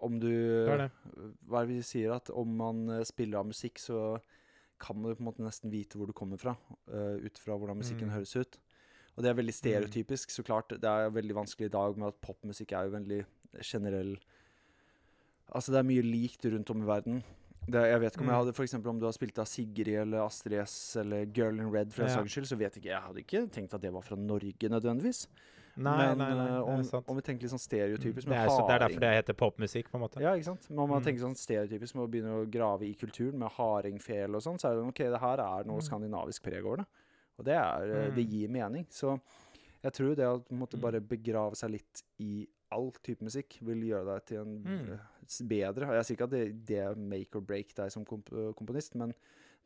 [0.00, 0.90] Om du Det er det.
[1.48, 2.12] Hva er det vi sier?
[2.12, 4.20] At om man eh, spiller av musikk, så
[4.78, 6.56] kan man jo på en måte nesten vite hvor du kommer fra,
[6.92, 8.14] uh, ut fra hvordan musikken Mm.
[8.18, 8.58] høres ut.
[9.16, 10.68] Og det er veldig stereotypisk, så klart.
[10.68, 13.24] Det er veldig vanskelig i dag med at popmusikk er jo veldig
[13.62, 14.18] generell
[15.54, 17.22] Altså, det er mye likt rundt om i verden.
[17.68, 18.40] Det, jeg vet ikke om jeg Mm.
[18.46, 21.70] hadde for eksempel om du har spilt av Sigrid eller Astrid S eller Girl in
[21.70, 22.08] Red for Ja.
[22.16, 22.96] saks skyld, så vet ikke jeg.
[22.96, 25.26] Jeg hadde ikke tenkt at det var fra Norge nødvendigvis.
[25.76, 26.48] Nei, Men nei, nei.
[26.48, 29.00] eh, om, om vi tenker litt sånn stereotypisk det, med er, så, det er derfor
[29.00, 30.20] det heter popmusikk, på en måte.
[30.20, 30.66] ja, ikke sant?
[30.70, 31.04] Men om man Mm.
[31.06, 34.70] tenker sånn stereotypisk med å begynne å grave i kulturen med hardingfele og sånn, så
[34.72, 35.86] er det ok, det her er noe Mm.
[35.88, 36.86] skandinavisk preg over det.
[37.38, 38.30] Og det, er, eh, det Mm.
[38.30, 38.86] gir mening.
[38.90, 39.20] Så
[39.84, 40.80] jeg tror det å måtte Mm.
[40.80, 44.92] bare begrave seg litt i all type musikk vil gjøre deg til en Mm.
[44.92, 48.52] eh, bedre Jeg sier ikke at det, det make or break deg som komp eh,
[48.54, 49.12] komponist, men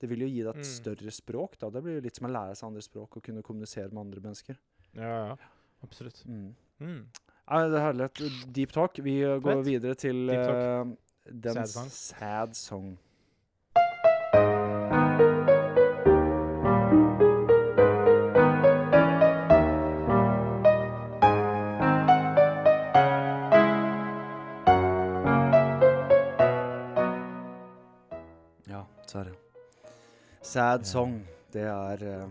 [0.01, 0.65] det vil jo gi deg et Mm.
[0.65, 1.59] større språk.
[1.59, 1.71] da.
[1.71, 4.21] Det blir jo litt som å lære seg andre språk og kunne kommunisere med andre
[4.21, 4.57] mennesker.
[4.95, 5.37] Ja, ja.
[5.83, 6.25] Absolutt.
[6.27, 6.55] Mm.
[6.81, 7.07] Mm.
[7.51, 8.53] Nei, det er herlig.
[8.53, 8.95] Deep talk.
[9.03, 9.67] Vi eh, går Fett.
[9.67, 10.85] videre til uh,
[11.31, 11.89] den Sad song.
[11.91, 12.99] sad song.
[30.53, 31.15] Sad song,
[31.55, 32.25] det er eh,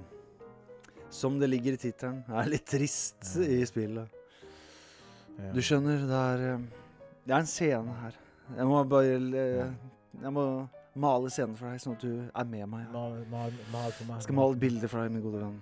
[1.10, 4.12] Som det ligger i tittelen, er litt trist i spillet.
[5.56, 6.68] Du skjønner, det er eh,
[7.26, 8.20] Det er en scene her.
[8.60, 9.74] Jeg må bare eh,
[10.22, 10.46] Jeg må
[11.02, 12.86] male scenen for deg, sånn at du er med meg.
[12.94, 14.20] Mal, mal, mal for meg.
[14.20, 15.60] Jeg skal male et bilde for deg, min gode venn.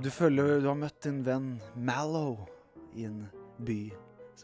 [0.00, 2.46] Du føler du har møtt din venn Mallow
[2.96, 3.26] i en
[3.60, 3.80] by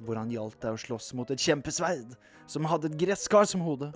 [0.04, 2.12] hvor han hjalp deg å slåss mot et kjempesverd
[2.48, 3.94] som hadde et gresskar som hode.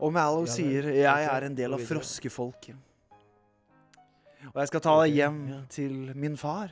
[0.00, 2.76] Og Mallow sier 'Jeg er en del av froskefolket'.
[4.54, 6.70] Og jeg skal ta deg hjem til min far.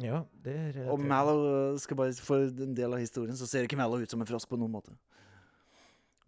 [0.00, 3.66] Ja, det er Og Mallow uh, skal bare For en del av historien så ser
[3.66, 4.94] ikke Mallow ut som en frosk på noen måte.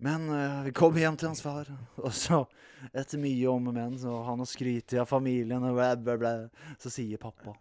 [0.05, 1.71] Men uh, vi kommer hjem til hans far,
[2.05, 2.45] og så,
[2.93, 6.33] etter mye om og men, og han har skrytt av familien og bla, bla, bla,
[6.83, 7.55] så sier pappa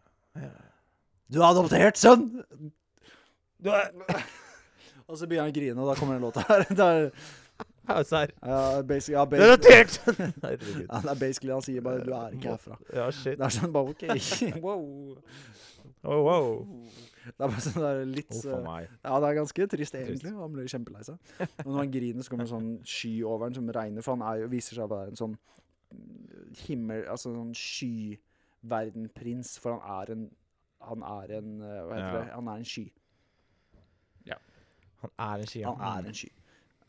[1.31, 2.27] Du er adoptert sønn!
[3.63, 3.93] Du er
[5.13, 6.63] Og så begynner han å grine, og da kommer den låta her.
[6.79, 7.11] Det er,
[8.47, 9.91] ja, basically, ja, Du er adoptert!
[10.43, 10.85] Herregud.
[10.87, 12.77] ja, det er basically Han sier bare 'du er ikke herfra'.
[12.95, 13.35] Ja, shit.
[13.37, 14.03] Det er sånn bare OK.
[14.65, 14.83] wow.
[16.03, 16.47] Oh, wow.
[17.27, 18.79] Det er bare sånn der litt oh.
[19.03, 19.95] Ja, det er ganske trist, Trist.
[19.99, 20.31] egentlig.
[20.39, 21.17] Han blir kjempelei seg.
[21.65, 24.23] Og når han griner, så kommer det sånn sky over han som regner, for han
[24.31, 25.35] er viser seg å være en sånn
[25.91, 27.03] mm, himmel...
[27.11, 30.23] Altså en sånn skyverdenprins, for han er en
[30.83, 32.23] Han er en eh, Hva heter Ja.
[32.23, 32.31] det?
[32.35, 32.87] Han er en sky.
[35.03, 35.61] Han er en sky.
[35.67, 36.31] Han er en sky.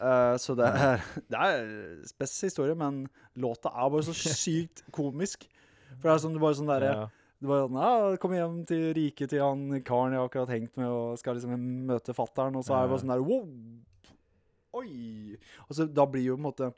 [0.01, 1.69] Uh, så det er, det er
[2.09, 3.05] spes historie, men
[3.41, 5.47] låta er bare så sykt komisk.
[6.01, 7.05] For det er sånn, det er bare sånn derre Ja.
[7.45, 10.79] Det var sånn, ja, Kommer hjem til riket til han karen jeg har akkurat hengt
[10.81, 11.59] med, og skal liksom
[11.91, 13.45] møte fattern, og så er det bare sånn der wow!
[14.81, 15.37] Oi!
[15.69, 16.71] Og så Da blir jo på en måte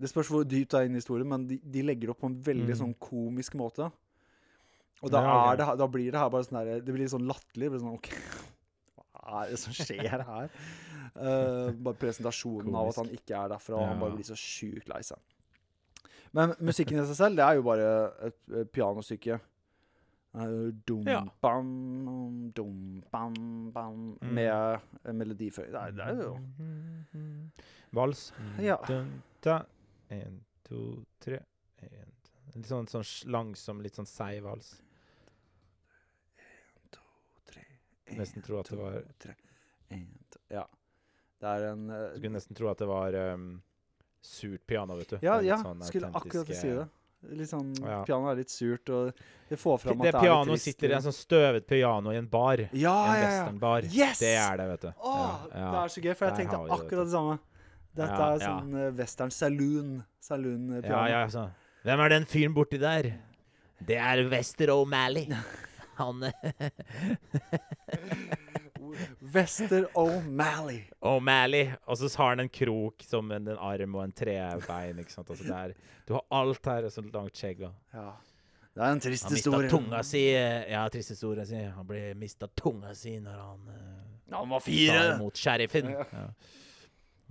[0.00, 2.20] Det spørs hvor dypt det er inn i historien, men de, de legger det opp
[2.24, 2.80] på en veldig Mm.
[2.82, 3.86] sånn komisk måte.
[5.04, 5.52] Og da, Ja, okay.
[5.52, 7.70] er det, da blir det her bare sånn der Det blir litt sånn latterlig.
[7.80, 8.55] Sånn, ok, Hva
[9.26, 10.50] er det som skjer her?
[11.16, 14.88] Uh, bare presentasjonen av at han ikke er derfra, og han bare blir så sjukt
[14.92, 15.18] lei seg.
[16.36, 17.86] Men musikken i seg selv, det er jo bare
[18.28, 19.38] et, et pianostykke.
[20.36, 21.22] Eh, Dum, Ja.
[21.40, 23.36] bam, dum, bam,
[23.72, 24.34] bam, Mm.
[24.34, 24.80] med
[25.16, 25.72] melodiføring.
[25.72, 26.34] Det, det er jo
[27.96, 28.32] Vals.
[28.60, 28.76] Ja.
[28.88, 29.62] Dun, da.
[30.10, 30.82] En, to,
[31.24, 31.38] tre.
[31.80, 32.12] En.
[32.56, 34.74] Litt sånn, sånn langsom, litt sånn seig vals.
[37.46, 37.78] tre, en,
[38.14, 39.32] Nesten tro at det var en, to,
[40.52, 40.66] Ja.
[41.40, 43.48] Det er en uh, Skulle nesten tro at det var um,
[44.24, 45.18] surt piano, vet du.
[45.22, 45.58] Ja, Det ja.
[45.62, 46.86] sånn skulle akkurat si det.
[47.36, 48.04] Litt sånn Ja.
[48.06, 49.10] Pianoet er litt surt, og
[49.50, 50.64] det får fram at det er litt trist.
[50.68, 52.62] sitter i en sånn støvet piano i en bar.
[52.70, 53.26] Ja, en ja, ja.
[53.26, 53.88] westernbar.
[53.90, 54.22] Yes!
[54.22, 54.90] Det er det, vet du.
[55.00, 55.70] Åh, Ja.
[55.72, 57.38] Det er så gøy, for jeg Der tenkte det, akkurat det samme.
[57.96, 59.92] Dette er sånn eh, western saloon.
[60.20, 60.90] Saloon-piano.
[60.92, 61.46] Ja, ja, så.
[61.86, 63.12] Hvem er den fyren borti der?
[63.86, 65.26] Det er Wester O'Malley.
[65.96, 66.36] Han eh,
[69.34, 70.80] Wester O'Malley.
[71.00, 71.70] O'Malley.
[71.86, 74.98] Og så har han en krok som en, en arm og en trebein.
[75.02, 75.30] ikke sant?
[75.32, 75.72] Altså det er,
[76.08, 77.60] du har alt her, så langt skjegg.
[77.94, 78.10] Ja.
[78.76, 79.70] Det er en trist Han mista historie.
[79.72, 81.46] tunga si eh, Ja, trist historie.
[81.48, 81.56] Si.
[81.78, 83.60] Han ble mista tunga si når han
[84.26, 85.16] Ja, han var fire!
[85.20, 85.90] mot sheriffen.
[85.96, 86.04] Ja.
[86.12, 86.26] Ja.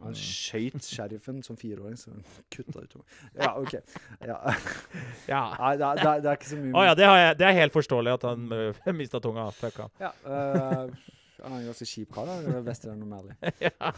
[0.04, 3.06] Han skøyt sheriffen som fireåring, så han kutta ut tunga.
[3.40, 3.76] Ja, OK.
[4.20, 4.40] Ja.
[5.34, 5.44] ja.
[5.60, 7.60] Nei, det er, det er, ikke så mye Å ja, det, har jeg, det er
[7.62, 9.48] helt forståelig at han uh, mista tunga.
[9.56, 9.94] Fuck han.
[10.04, 12.60] Ja, uh, Han er en ganske kjip kar, da.
[12.66, 13.38] Western O'Malley.
[13.64, 13.94] ja.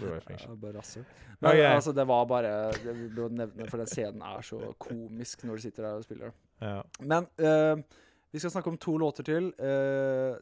[0.00, 1.04] Burde Ja, bare rasshøl.
[1.44, 5.58] Men altså, det var bare Det jeg nevne, for den scenen er så komisk når
[5.58, 6.32] du sitter der og spiller.
[6.62, 6.80] Ja.
[7.00, 7.76] Men uh,
[8.32, 9.52] vi skal snakke om to låter til.
[9.60, 10.40] Uh,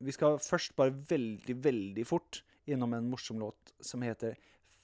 [0.00, 2.42] vi skal først bare veldig, veldig fort
[2.72, 4.36] innom en morsom låt som heter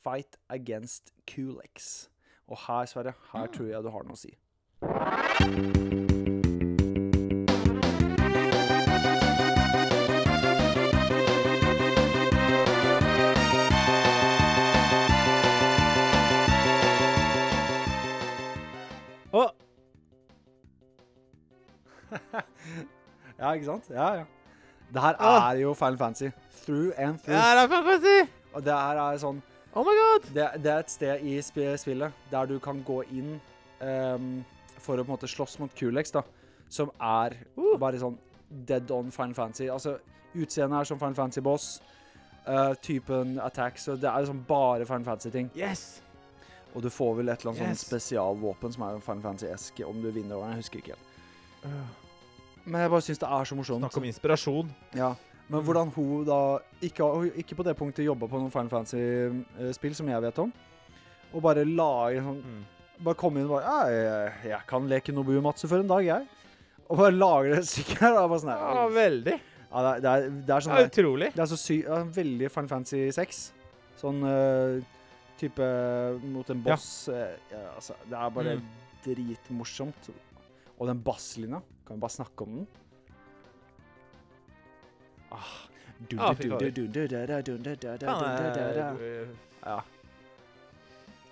[0.02, 2.08] Fight Against Kulex.
[2.46, 4.36] Og her, Sverre, her tror jeg du har noe å si.
[23.36, 23.90] Ja, ikke sant?
[23.92, 24.24] Ja, ja.
[24.92, 25.50] Det her Ah.
[25.52, 26.30] er jo Final Fantasy.
[26.64, 27.36] Through and through.
[27.38, 28.32] ja, det er fantastisk!
[28.54, 29.42] Og det her er sånn
[29.76, 30.28] Oh my god!
[30.34, 33.40] det, det er et sted i sp spillet der du kan gå inn
[33.82, 34.44] um,
[34.78, 36.22] for å på en måte slåss mot Kulex, da.
[36.68, 37.76] Som er Uh.
[37.78, 38.16] bare sånn
[38.66, 39.68] dead on Final Fantasy.
[39.68, 39.98] Altså,
[40.34, 41.80] utseendet er som Final Fantasy Boss.
[42.46, 43.84] Uh, typen attacks.
[43.84, 45.50] Så det er liksom bare Final Fantasy-ting.
[45.56, 46.00] Yes!
[46.74, 47.82] Og du får vel et eller annet Yes.
[47.84, 50.48] sånn spesialvåpen som er Final Fantasy-esk om du vinner over.
[50.48, 51.64] Jeg husker ikke helt.
[51.64, 52.05] Øh,
[52.66, 53.80] Men jeg bare syns det er så morsomt.
[53.84, 54.70] Snakk om inspirasjon.
[54.98, 55.12] Ja,
[55.48, 56.38] men hvordan hun da
[56.82, 57.06] Ikke,
[57.38, 60.50] ikke på det punktet jobba på noen Final Fantasy-spill som jeg vet om.
[61.32, 62.64] Og bare lage sånn Mm.
[63.04, 66.00] Bare komme inn og bare ja, jeg, jeg kan leke Nobuo Matsu for en dag,
[66.06, 66.26] jeg.
[66.88, 68.16] Og bare lager det sikkert.
[68.16, 69.34] og Bare sånn her, Ja, veldig.
[69.70, 71.28] ja, det, er, det, er, det er sånn er utrolig.
[71.34, 73.40] Det er så sy ja, veldig Final Fantasy 6.
[74.00, 74.80] Sånn uh,
[75.36, 75.68] type
[76.24, 76.88] mot en boss.
[77.12, 77.26] ja.
[77.52, 78.66] ja, altså, det er bare Mm.
[79.04, 80.08] dritmorsomt.
[80.80, 82.66] Og den basslinja, kan vi bare snakke om den?
[85.32, 85.54] Ah.
[86.10, 86.32] Ja,
[89.00, 89.28] eh,
[89.66, 89.80] Ja.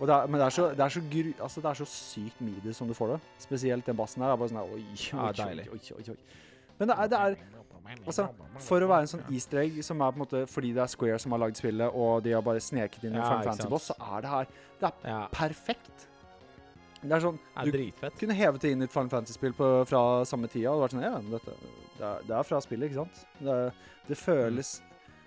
[0.01, 1.85] Og det er, men det er så, det er så, gru, altså det er så
[1.87, 3.21] sykt midi som du får det.
[3.39, 4.33] Spesielt den bassen her.
[4.33, 4.81] er bare sånn oi,
[5.15, 6.17] oi, oi, oi, oi, oi.
[6.79, 7.37] Men det er, det er
[8.07, 8.27] altså,
[8.65, 10.91] For å være en sånn easter egg som er på en måte fordi det er
[10.91, 13.93] Square som har lagd spillet, og de har bare sneket inn en Ja, Final Fantasy-boss,
[13.93, 14.51] så er det her
[14.81, 16.09] Det er Ja, perfekt.
[17.05, 18.15] Det er sånn er Du dritfett.
[18.19, 20.73] kunne hevet det inn i et Final Fantasy-spill fra samme tida.
[20.73, 21.53] Og vært sånn, ja, men dette,
[21.99, 23.27] det, er, det er fra spillet, ikke sant?
[23.41, 23.59] Det,
[24.09, 24.81] det føles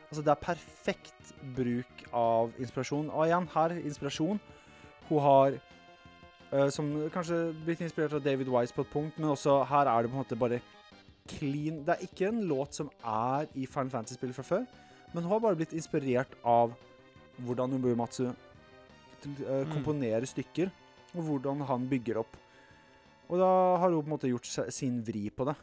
[0.08, 3.10] Altså, det er perfekt bruk av inspirasjon.
[3.12, 4.40] Og igjen, her, inspirasjon.
[5.10, 5.58] Hun har
[6.54, 10.02] uh, Som kanskje blitt inspirert av David Wise på et punkt, men også her er
[10.06, 10.62] det på en måte bare
[11.28, 14.64] clean Det er ikke en låt som er i Final Fantasy-spill fra før,
[15.14, 16.72] men hun har bare blitt inspirert av
[17.44, 18.30] hvordan Nobuo Matsu
[19.22, 19.72] komponerer Mm.
[19.74, 20.70] komponerer stykker,
[21.16, 22.38] og hvordan han bygger opp.
[23.30, 23.48] Og da
[23.82, 25.56] har hun på en måte gjort sin vri på det.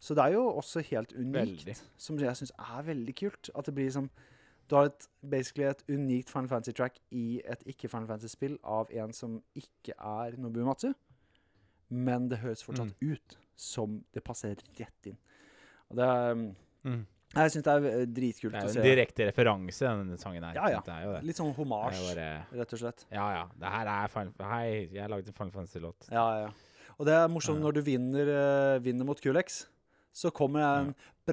[0.00, 1.76] Så det er jo også helt unikt, Veldig.
[1.96, 3.50] som jeg syns er veldig kult.
[3.56, 4.10] At det blir som
[4.68, 9.36] Du har et, basically et unikt Final Fantasy-track i et ikke-Final Fantasy-spill av en som
[9.54, 10.88] ikke er Nobu Matsu,
[11.88, 15.18] men det høres fortsatt ut som det passer rett inn.
[15.88, 16.34] Og det er
[16.86, 17.06] Mm.
[17.36, 18.66] Jeg syns det er dritkult å se.
[18.66, 20.56] Det er jo en direkte referanse, denne sangen her.
[20.56, 20.80] Ja, ja.
[20.86, 21.22] Det jo det.
[21.28, 23.06] Litt sånn homasj, rett og slett.
[23.12, 23.44] ja, ja.
[23.60, 26.08] Det her er Final Hei, jeg har laget en Final Fantasy-låt.
[26.12, 26.50] Ja, ja.
[26.96, 29.66] Og det er morsomt når du vinner, eh, vinner mot Kulex,
[30.16, 30.94] så kommer det en
[31.26, 31.32] Så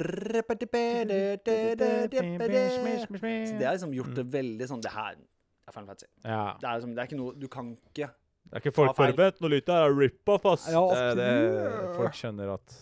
[3.60, 6.10] det har liksom gjort det veldig sånn Det her er Final Fantasy.
[6.26, 6.58] Ja.
[6.60, 9.39] Det er, liksom, det er ikke noe Du kan ikke Det er ikke folk forberedt.
[9.43, 10.66] Noe lytta er rip-off, ass.
[10.74, 12.76] Ja, det, er det, folk skjønner at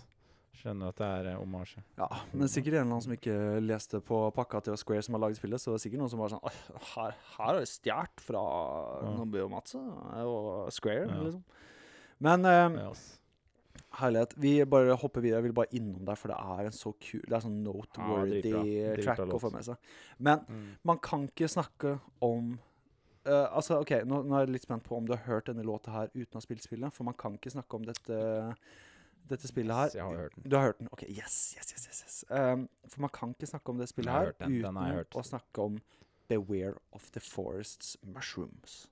[0.61, 1.81] Skjønner at det er eh, omasje.
[1.97, 5.23] Ja, men sikkert en eller annen som ikke leste på pakka til Square som har
[5.23, 8.21] laget spillet, så det er sikkert noen som bare sånn Her, her er det stjålet
[8.27, 8.43] fra
[9.01, 9.15] Ja.
[9.45, 11.23] og Matsu og Square, Ja.
[11.25, 11.43] liksom.
[12.21, 13.17] Men eh, yes.
[13.97, 14.33] herlighet.
[14.37, 15.39] Vi bare hopper videre.
[15.41, 18.41] Jeg vil bare innom der, for det er en så kul Det er sånn noteworthy.
[18.45, 19.77] Dritbra track å få med seg.
[20.19, 20.67] Men Mm.
[20.83, 22.59] man kan ikke snakke om
[23.25, 25.63] uh, altså, ok, nå, nå er jeg litt spent på om du har hørt denne
[25.65, 26.93] låta her uten å ha spilt spillet.
[26.93, 28.55] For man kan ikke snakke om dette
[29.29, 30.51] Dette spillet her Yes, jeg har hørt den.
[30.51, 30.87] Du har hørt den?
[30.91, 32.25] Ok, yes, yes, yes, yes.
[32.29, 35.79] Um, For man kan ikke snakke om det spillet her uten å snakke om
[36.27, 38.87] Beware of the Forest's Mushrooms.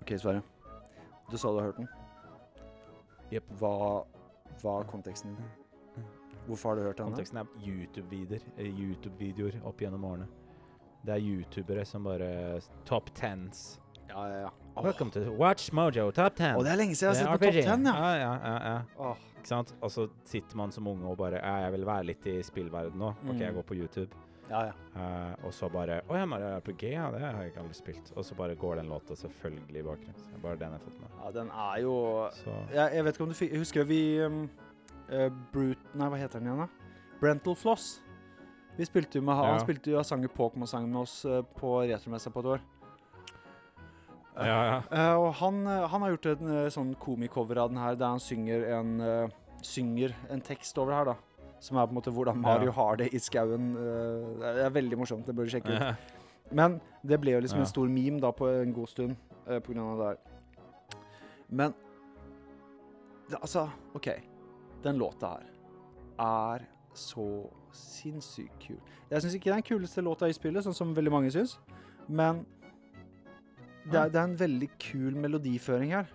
[0.00, 0.42] Ok, Sverre.
[1.30, 1.88] Du sa du har hørt den.
[3.30, 3.44] Jepp.
[3.60, 4.04] Hva,
[4.62, 5.36] hva er konteksten?
[6.46, 7.06] Hvorfor har du hørt den?
[7.06, 7.10] da?
[7.12, 10.26] Konteksten er YouTube-videoer eh, YouTube-videoer opp gjennom årene.
[11.04, 13.78] Det er youtubere som bare Top tens.
[14.10, 14.50] Ja, ja, ja.
[14.74, 14.82] Oh.
[14.84, 16.56] Welcome to Watch Mojo Top ten.
[16.56, 17.94] Oh, det er lenge siden jeg har sett på Top Ten, 10, ja.
[17.94, 18.80] Ja, ja, ja, ja.
[19.10, 19.16] Oh.
[19.40, 19.74] Ikke sant?
[19.80, 22.98] Og så sitter man som unge og bare ja, Jeg vil være litt i spillverden
[23.00, 23.14] nå.
[23.30, 23.60] OK, jeg Mm.
[23.60, 24.10] går på YouTube.
[24.50, 24.72] Ja, ja.
[24.96, 28.10] Uh, og så bare Å ja, Mario RPG, ja, det har jeg ikke aldri spilt.
[28.18, 30.24] Og så bare går den låta selvfølgelig i bakgrunnen.
[30.26, 31.12] Så bare den jeg har fått med.
[31.20, 31.94] ja, den er jo
[32.74, 34.40] jeg, jeg vet ikke om du fikk Husker vi um,
[35.12, 36.98] uh, Brute Nei, hva heter den igjen, da?
[37.20, 38.00] Brental Floss.
[38.78, 39.62] Vi spilte jo med Han Ja.
[39.62, 42.68] spilte jo sanger sang jo Pokémon-sang med oss uh, på retromessa på et år.
[44.40, 45.16] Ja, ja.
[45.20, 48.92] Og han, han har gjort en sånn komicover av den her, der han synger en,
[49.60, 51.16] synger en tekst over her, da.
[51.60, 53.74] Som er på en måte hvordan Mario har det i skauen.
[53.76, 55.26] eh, det er veldig morsomt.
[55.26, 56.16] Det bør du sjekke ut.
[56.56, 59.72] Men det ble jo liksom en stor meme da på en god stund eh, på
[59.74, 60.18] grunn av det her.
[61.50, 61.74] Men
[63.40, 64.08] altså, OK.
[64.82, 65.46] Den låta her
[66.20, 66.64] er
[66.96, 67.26] så
[67.76, 68.78] sinnssykt kul.
[69.10, 71.58] Jeg syns ikke det er den kuleste låta i spillet, sånn som veldig mange syns,
[72.08, 72.42] men
[73.84, 76.08] det er, det er en veldig kul melodiføring her.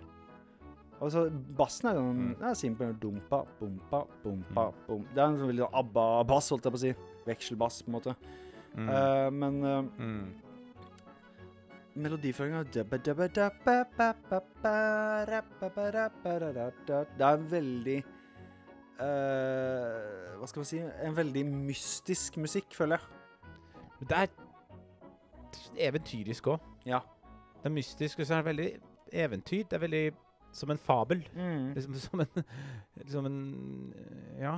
[1.02, 1.26] Altså,
[1.58, 2.54] Bassen er sånn Mm.
[2.54, 2.94] Simpel.
[3.00, 5.04] Dumpa, bumpa, bompa, bum.
[5.12, 6.94] Det er en sånn veldig sånn ABBA-bass, holdt jeg på å si.
[7.26, 8.16] Vekselbass, på en måte.
[8.76, 8.88] Mm.
[8.88, 10.26] Uh, men uh, mm.
[11.96, 12.64] melodiføringa
[17.16, 17.96] Det er en veldig
[19.00, 23.04] uh, Hva skal man si En veldig mystisk musikk, føler jeg.
[24.00, 26.60] Men Det er eventyrisk òg.
[26.84, 27.00] Ja.
[27.62, 28.70] Det er mystisk, og så er det veldig
[29.12, 29.64] eventyr.
[29.64, 30.04] Det er veldig
[30.56, 31.20] som en fabel.
[31.76, 32.44] Liksom som en
[33.02, 33.38] liksom en
[34.40, 34.56] Ja.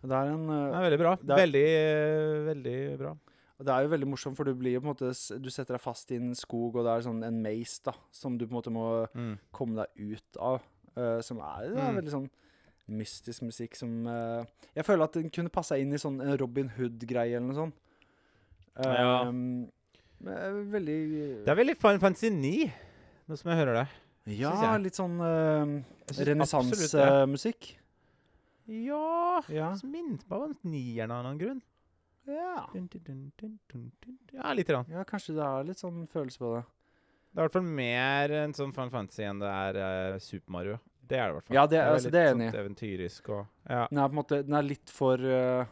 [0.00, 1.14] Det er en Det eh, er veldig bra.
[1.20, 3.14] Det er- Veldig, eh, veldig bra.
[3.60, 5.10] Det er jo veldig morsomt, for du blir jo på en måte
[5.44, 8.38] Du setter deg fast i en skog, og det er sånn en maze da som
[8.40, 9.34] du på en måte må Mm.
[9.52, 10.62] komme deg ut av.
[10.96, 11.96] Uh, som er, det er Mm.
[12.00, 12.30] veldig sånn
[12.90, 14.42] mystisk musikk som uh,
[14.74, 17.74] Jeg føler at den kunne passa inn i sånn en Robin Hood-greie eller noe sånt.
[18.82, 19.22] Ja.
[19.28, 19.70] Um,
[20.26, 22.72] er veldig Det er veldig Final Fantasy 9,
[23.28, 23.88] nå som jeg hører det.
[24.26, 24.82] Ja, synes jeg.
[24.84, 27.70] litt sånn uh, renessansemusikk.
[28.70, 29.72] Ja Ja.
[29.74, 31.62] Så minnet meg om nieren av en annen grunn.
[32.28, 32.66] Ja.
[32.72, 34.18] Dun, dun, dun, dun, dun, dun.
[34.36, 34.86] Ja, lite grann.
[34.92, 36.62] ja, kanskje det er litt sånn følelse på det.
[37.30, 40.52] Det er i hvert fall mer en sånn Final Fantasy enn det er uh, Super
[40.54, 40.78] Mario.
[41.10, 41.56] Det er det i hvert fall.
[41.56, 42.58] Ja, det- er altså, det er jeg enig i.
[42.60, 43.86] Eventyrisk og Ja.
[43.90, 45.64] Den er på en måte Den er litt for uh,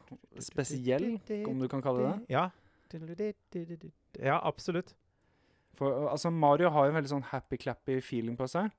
[0.43, 1.07] spesiell,
[1.47, 2.31] om du kan kalle det det.
[2.35, 2.49] Ja.
[4.19, 4.95] Ja, absolutt.
[5.79, 8.73] For altså, Mario har jo en veldig sånn happy-clappy feeling på seg.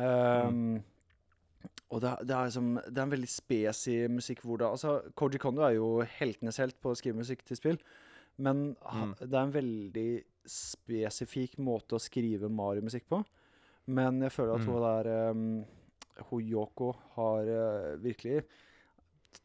[0.00, 0.80] Um,
[1.90, 5.40] Og det, det er liksom Det er en veldig spesi musikk hvor det Altså, Koji
[5.42, 5.88] Kondo er jo
[6.20, 7.78] heltenes helt på å skrive musikk til spill,
[8.38, 9.14] men Mm.
[9.18, 10.08] det er en veldig
[10.46, 13.18] spesifikk måte å skrive Mario-musikk på.
[13.88, 14.72] Men jeg føler at Mm.
[14.72, 15.64] hun der um,
[16.30, 18.44] Hun Yoko har uh, virkelig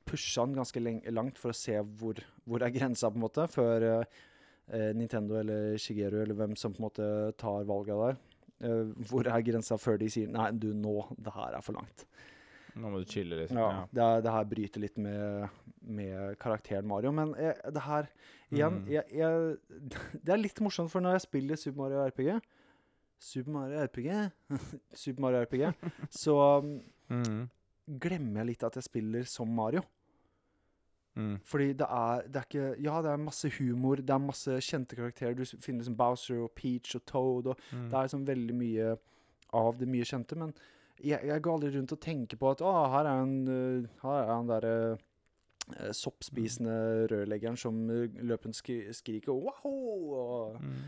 [0.05, 0.79] pusha den ganske
[1.11, 4.03] langt for å se hvor, hvor er grensa, på en måte, før uh,
[4.97, 8.17] Nintendo eller Shigeru eller hvem som på en måte tar valget der.
[8.65, 12.05] Eh, hvor er grensa før de sier 'nei, du, nå, det her er for langt'.
[12.75, 13.57] Nå må du chille, liksom.
[13.57, 13.85] Ja, Ja.
[13.93, 15.49] Det, det her bryter litt med,
[15.81, 17.11] med karakteren Mario.
[17.11, 18.07] Men jeg, det her
[18.51, 18.87] Igjen, Mm.
[18.87, 19.57] jeg, jeg,
[20.23, 22.41] det er litt morsomt, for når jeg spiller Super Mario RPG
[23.19, 24.31] Super Mario RPG
[24.93, 25.73] Super Mario RPG
[26.11, 27.49] Så um, Mm.
[27.99, 29.81] glemmer jeg litt at jeg spiller som Mario.
[31.15, 31.39] Mm.
[31.47, 34.97] Fordi det er, det er ikke Ja, det er masse humor, det er masse kjente
[34.97, 35.35] karakterer.
[35.35, 37.89] Du finner liksom Bowser og Peach og Toad, og Mm.
[37.89, 38.97] det er liksom veldig mye
[39.53, 40.35] av det mye kjente.
[40.35, 40.53] Men
[40.99, 44.17] jeg, jeg går aldri rundt og tenker på at å, her er en, øh, her
[44.21, 50.55] er han derre uh, soppspisende rørleggeren som øh, løper skri skriker wow!
[50.59, 50.83] Mm.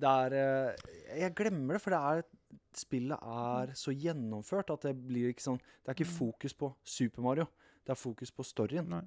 [0.00, 0.36] det er
[0.72, 2.22] uh, Jeg glemmer det, for det er
[2.74, 7.22] Spillet er så gjennomført at det blir ikke sånn Det er ikke fokus på Super
[7.22, 7.46] Mario,
[7.84, 8.88] det er fokus på storyen.
[8.88, 9.02] Nei.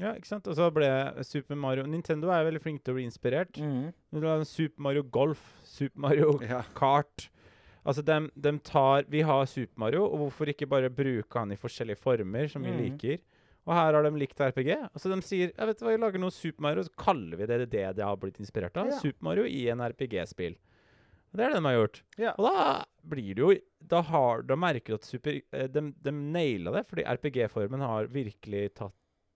[0.00, 0.48] Ja, ikke sant?
[0.50, 0.88] Og så ble
[1.22, 3.54] Super Mario Nintendo er veldig flink til å bli inspirert.
[3.62, 3.92] Mm.
[4.44, 6.62] Super Mario Golf, Super Mario Ja.
[6.74, 7.28] Kart
[7.84, 11.58] Altså, dem, dem tar Vi har Super Mario, og hvorfor ikke bare bruke han i
[11.60, 12.80] forskjellige former som vi Mhm.
[12.80, 13.18] liker?
[13.66, 14.70] Og her har de likt RPG.
[14.92, 17.46] Altså, de sier jeg vet du hva, vi lager noe Super Mario, så kaller vi
[17.46, 18.88] det det det har blitt inspirert av.
[18.90, 18.98] Ja.
[19.00, 20.56] Super Mario i en RPG-spill.
[21.34, 22.02] Det er det de har gjort.
[22.20, 22.32] Ja.
[22.38, 23.54] Og da blir det jo
[23.86, 28.06] Da, har, da merker du at super, eh, de, de naila det, fordi RPG-formen har
[28.08, 28.94] virkelig tatt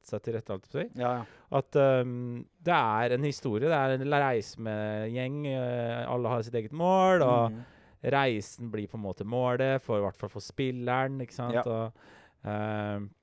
[0.09, 0.54] seg til rette.
[0.54, 0.94] alt på seg.
[0.98, 1.42] Ja, ja.
[1.59, 3.68] At um, det er en historie.
[3.68, 5.42] Det er en reise med gjeng.
[5.52, 7.24] eh, alle har sitt eget mål.
[7.26, 7.61] og mm.
[8.16, 11.20] reisen blir på en måte målet, for, i hvert fall for spilleren.
[11.24, 11.61] ikke sant?
[11.61, 11.64] Ja.
[11.66, 12.11] Og,
[12.48, 13.14] ehm,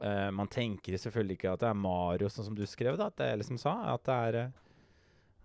[0.00, 3.18] Uh, man tenker selvfølgelig ikke at det er Mario, sånn som du skrev, da, at
[3.18, 3.72] det, eller som sa.
[3.90, 4.38] At det er,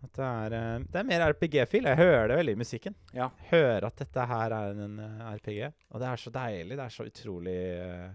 [0.06, 1.88] at det er, eh, det er mer RPG-fil.
[1.90, 2.96] Jeg hører det veldig i musikken.
[3.16, 3.30] Ja.
[3.50, 5.72] Hører at dette her er en, eh, RPG.
[5.92, 6.78] Og det er så deilig.
[6.78, 8.10] Det er så utrolig eh,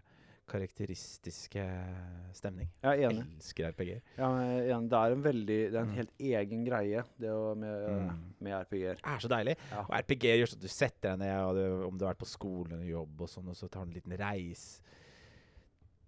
[0.50, 2.68] karakteristisk eh, stemning.
[2.82, 3.24] Jeg er enig.
[3.38, 4.02] Elsker RPG-er.
[4.18, 4.28] Ja,
[4.74, 4.90] enig.
[4.90, 5.96] Det er en veldig Det er en Mm.
[6.00, 8.20] helt egen greie, det med, Mm.
[8.40, 8.94] med RPG-er.
[9.00, 9.56] Det er så deilig.
[9.70, 9.80] Ja.
[9.88, 12.24] Og RPG gjør sånn at du setter deg ned, og du, om du har vært
[12.24, 14.80] på skole eller jobb, og sånn, og så tar du en liten reis.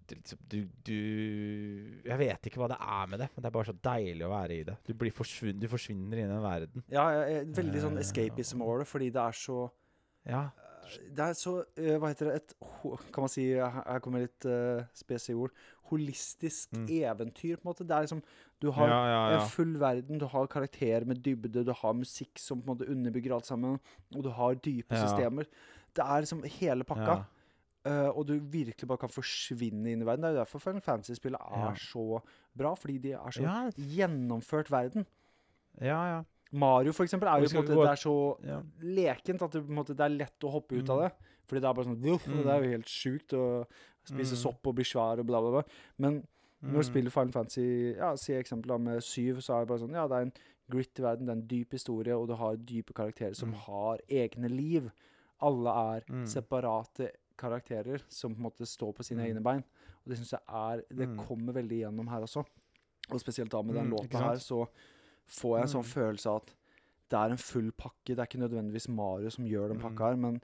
[0.05, 3.55] Du, liksom, du, du Jeg vet ikke hva det er med det, men det er
[3.55, 4.75] bare så deilig å være i det.
[4.85, 6.83] Du, blir forsvunn, du forsvinner inn i den verden.
[6.91, 9.69] Ja, jeg veldig sånn Eh, escapism over det, fordi det er så
[10.25, 10.49] Ja.
[11.15, 12.35] Det er så eh, Hva heter det?
[12.35, 12.53] Et
[13.13, 15.51] Kan man si Her kommer litt uh, spesielle ord.
[15.91, 16.87] Holistisk Mm.
[16.89, 17.85] eventyr, på en måte.
[17.87, 18.23] Det er liksom
[18.61, 19.41] Du har ja, ja.
[19.41, 22.87] en full verden, du har karakterer med dybde, du har musikk som på en måte
[22.89, 23.79] underbygger alt sammen,
[24.15, 25.01] og du har dype Ja.
[25.05, 25.45] systemer.
[25.93, 27.17] Det er liksom hele pakka.
[27.17, 27.23] ja.
[27.85, 30.21] eh, og du virkelig bare kan forsvinne inn i verden.
[30.23, 31.73] Det er jo derfor Final Fantasy-spillet er Ja.
[31.75, 32.21] så
[32.57, 35.05] bra, fordi de er så Ja, gjennomført verden.
[35.81, 36.23] ja, ja.
[36.53, 38.59] Mario, for eksempel, er jo på en måte Det er så ja.
[38.83, 41.03] lekent at det, måte, det er lett å hoppe ut av Mm.
[41.09, 41.11] det.
[41.47, 43.65] Fordi det er bare sånn og Det er jo helt sjukt å
[44.05, 44.41] spise Mm.
[44.43, 45.63] sopp og bli svær og bla, bla, bla.
[45.97, 46.27] Men
[46.63, 46.91] når du Mm.
[46.93, 50.15] spiller Final Fantasy, ja, si eksempel med syv, så er det bare sånn Ja, det
[50.15, 50.33] er en
[50.69, 53.55] gritty verden, det er en dyp historie, og du har dype karakterer som Mm.
[53.57, 54.91] har egne liv.
[55.41, 56.25] Alle er Mm.
[56.27, 59.25] separate karakterer som på en måte står på sine Mm.
[59.35, 59.63] egne bein.
[60.05, 61.17] Og det syns jeg er Det Mm.
[61.27, 62.45] kommer veldig igjennom her også.
[63.11, 64.67] Og spesielt da med den Mm, låta her, så
[65.27, 65.93] får jeg en sånn Mm.
[65.93, 66.53] følelse av at
[67.09, 68.05] det er en full pakke.
[68.15, 69.83] Det er ikke nødvendigvis Mario som gjør den Mm.
[69.83, 70.41] pakka her, men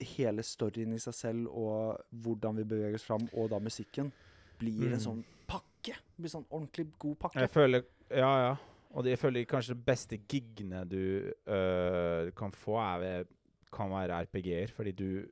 [0.00, 4.12] hele storyen i seg selv og hvordan vi beveger oss fram, og da musikken,
[4.58, 5.06] blir en Mm.
[5.06, 5.94] sånn pakke.
[5.94, 7.40] Det blir sånn ordentlig god pakke.
[7.40, 8.56] Jeg føler Ja, ja.
[8.94, 13.24] Og det, jeg føler kanskje de beste gigene du øh, kan få, er
[13.72, 14.68] kan være RPG-er.
[14.70, 15.26] Fordi du,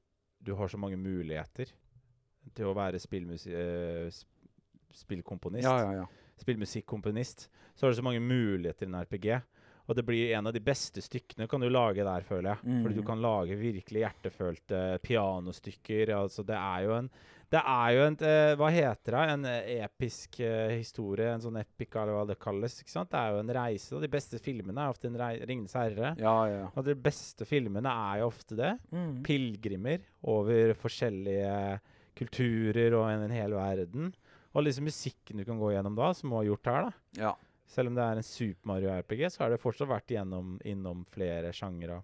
[0.44, 1.70] du har så mange muligheter
[2.54, 4.26] til å være øh, sp-
[4.92, 5.64] spillkomponist.
[5.64, 6.04] Ja, ja, ja.
[6.40, 7.48] Spillmusikkomponist.
[7.74, 9.42] Så har du så mange muligheter i en RPG.
[9.86, 12.58] Og det blir en av de beste stykkene kan du lage der, føler jeg.
[12.82, 13.06] Fordi du Mhm.
[13.06, 16.08] kan lage virkelig hjertefølte pianostykker.
[16.16, 17.10] Altså, det er jo en
[17.52, 19.30] Det er jo en eh, Hva heter det?
[19.30, 21.28] En eh, episk uh, historie.
[21.34, 22.80] En sånn epic, eller hva det kalles.
[22.80, 23.10] ikke sant?
[23.10, 23.92] Det er jo en reise.
[23.94, 26.16] Og de beste filmene er ofte en rei 'Ringenes herre'.
[26.18, 26.68] Ja, ja, ja.
[26.74, 28.72] Og de beste filmene er jo ofte det.
[28.90, 29.22] Mm.
[29.22, 31.78] Pilegrimer over forskjellige
[32.16, 34.14] kulturer og en, en hel verden.
[34.54, 36.92] Og liksom musikken du kan gå gjennom da, som hun har gjort her, da.
[37.24, 37.34] ja.
[37.74, 41.00] Selv om det er en Super Mario RPG, så har det fortsatt vært gjennom, innom
[41.10, 42.02] flere sjangere.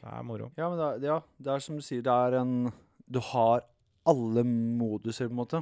[0.00, 0.48] Det er moro.
[0.58, 2.72] Ja, men det er, ja, det er som du sier, det er en
[3.06, 3.62] Du har
[4.08, 5.60] alle moduser, på en måte.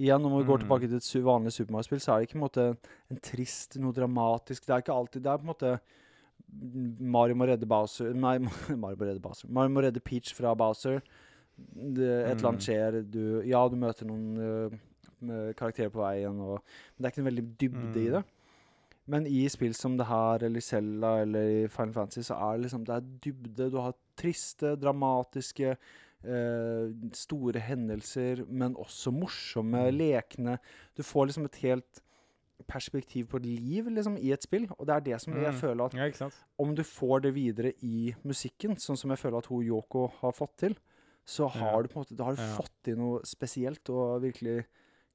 [0.00, 0.64] Igjen, når vi går Mm.
[0.64, 2.76] tilbake til et su- vanlig Super Mario-spill, så er det ikke en måte
[3.10, 5.80] en trist, noe dramatisk Det er ikke alltid Det er på en måte
[7.00, 8.38] Mario må redde Bowser Nei,
[8.76, 9.48] Mario må redde Bowser.
[9.48, 11.00] Mario må redde Peach fra Bowser.
[11.56, 12.66] Det, et eller annet Mm.
[12.66, 13.10] skjer.
[13.10, 14.38] Du, ja, du møter noen
[15.22, 18.12] uh, karakterer på veien, og, men det er ikke en veldig dybde i Mm.
[18.12, 18.24] det.
[19.08, 22.62] Men i spill som det her, eller Zelda, eller i Final Fantasy, så er det
[22.66, 23.70] liksom Det er dybde.
[23.70, 25.76] Du har triste, dramatiske,
[26.26, 29.96] uh, store hendelser, men også morsomme, Mm.
[29.96, 30.58] lekne
[30.96, 32.02] Du får liksom et helt
[32.66, 35.60] perspektiv på et liv liksom, i et spill, og det er det som jeg Mm.
[35.60, 36.28] føler at Ja,
[36.58, 40.32] om du får det videre i musikken, sånn som jeg føler at hun Yoko har
[40.32, 40.76] fått til,
[41.26, 44.60] så har du på en måte Da har du fått til noe spesielt, og virkelig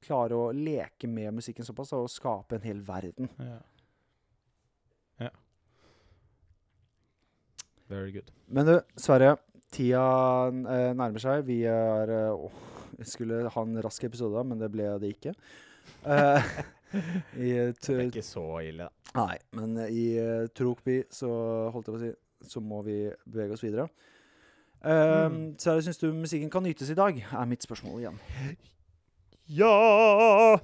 [0.01, 3.29] klare å leke med musikken såpass og skape en hel verden.
[3.37, 3.59] Ja.
[5.27, 5.31] ja.
[7.91, 8.33] Very good.
[8.47, 9.37] Men du, Sverre.
[9.71, 10.03] Tida
[10.51, 11.45] eh, nærmer seg.
[11.47, 15.35] Vi er eh, åh, Vi skulle ha en rask episode, men det ble det ikke.
[16.03, 16.41] Uh,
[17.39, 19.01] I Det er ikke så ille, da.
[19.15, 21.29] Nei, men eh, i uh, Trokby så
[21.73, 23.87] holdt jeg på å si Så må vi bevege oss videre.
[24.81, 25.55] Uh, Mm.
[25.61, 27.17] Sverre, syns du musikken kan nytes i dag?
[27.31, 28.17] Er mitt spørsmål igjen.
[29.47, 30.57] Ja!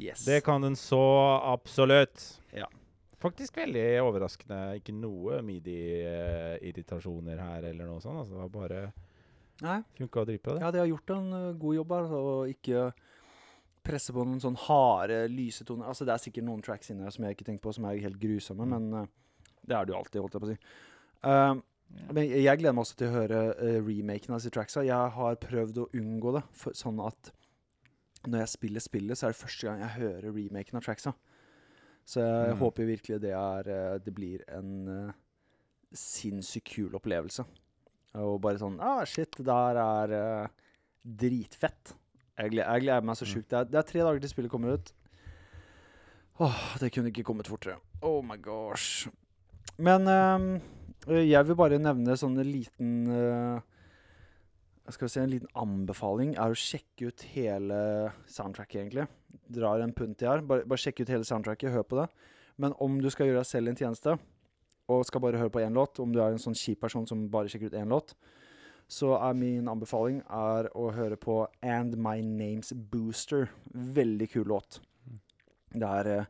[0.00, 0.24] Yes.
[0.24, 1.00] Det kan den så
[1.44, 2.40] absolutt.
[2.52, 2.66] Ja.
[3.20, 4.76] Faktisk veldig overraskende.
[4.80, 8.18] Ikke noe midi-irritasjoner her eller noe sånt.
[8.20, 8.92] Altså, det var bare
[9.96, 10.60] funka dritbra, det.
[10.66, 12.82] ja, de har gjort en eh, god jobb her, og ikke
[13.86, 15.86] presse på noen sånn harde, lyse toner.
[15.88, 18.00] Altså, det er sikkert noen tracks inni her som jeg ikke tenker på, som er
[18.04, 18.74] helt grusomme, Mm.
[18.74, 19.06] men uh,
[19.64, 20.58] det er det jo alltid, holdt jeg på å si.
[21.86, 24.82] Um, men jeg gleder meg også til å høre uh, remaken av disse tracksa.
[24.86, 27.30] Jeg har prøvd å unngå det, for, sånn at
[28.26, 31.12] når jeg spiller spillet, så er det første gang jeg hører remaken av tracksa.
[32.06, 32.58] Så jeg Mm.
[32.60, 35.12] håper virkelig det er uh, Det blir en uh,
[35.92, 37.44] sinnssykt kul opplevelse.
[38.16, 40.48] Og bare sånn Ah, shit, det der er uh,
[41.04, 41.94] dritfett.
[42.36, 43.48] Jeg gleder, jeg gleder meg så sjukt.
[43.50, 44.92] Det, det er tre dager til spillet kommer ut.
[46.44, 47.78] Åh, det kunne ikke kommet fortere.
[48.04, 49.06] Oh my gosh.
[49.80, 50.48] Men ehm,
[51.06, 53.60] jeg vil bare nevne sånn en liten eh,
[54.92, 57.78] skal vi si En liten anbefaling er å sjekke ut hele
[58.30, 59.06] soundtracket, egentlig.
[59.50, 60.44] Drar en punt i her.
[60.46, 62.06] Bare, bare sjekk ut hele soundtracket, hør på det.
[62.62, 64.16] Men om du skal gjøre deg selv en tjeneste,
[64.86, 67.26] og skal bare høre på én låt, om du er en sånn kjip person som
[67.30, 68.14] bare sjekker ut én låt,
[68.86, 73.50] så er min anbefaling er å høre på And My Name's Booster.
[73.74, 74.78] Veldig kul låt.
[75.74, 76.28] Det er, eh,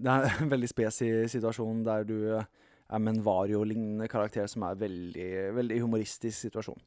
[0.00, 2.48] det er en veldig spesig situasjon der du eh,
[2.90, 6.80] er med en Vario-lignende karakter som er veldig, veldig humoristisk situasjon.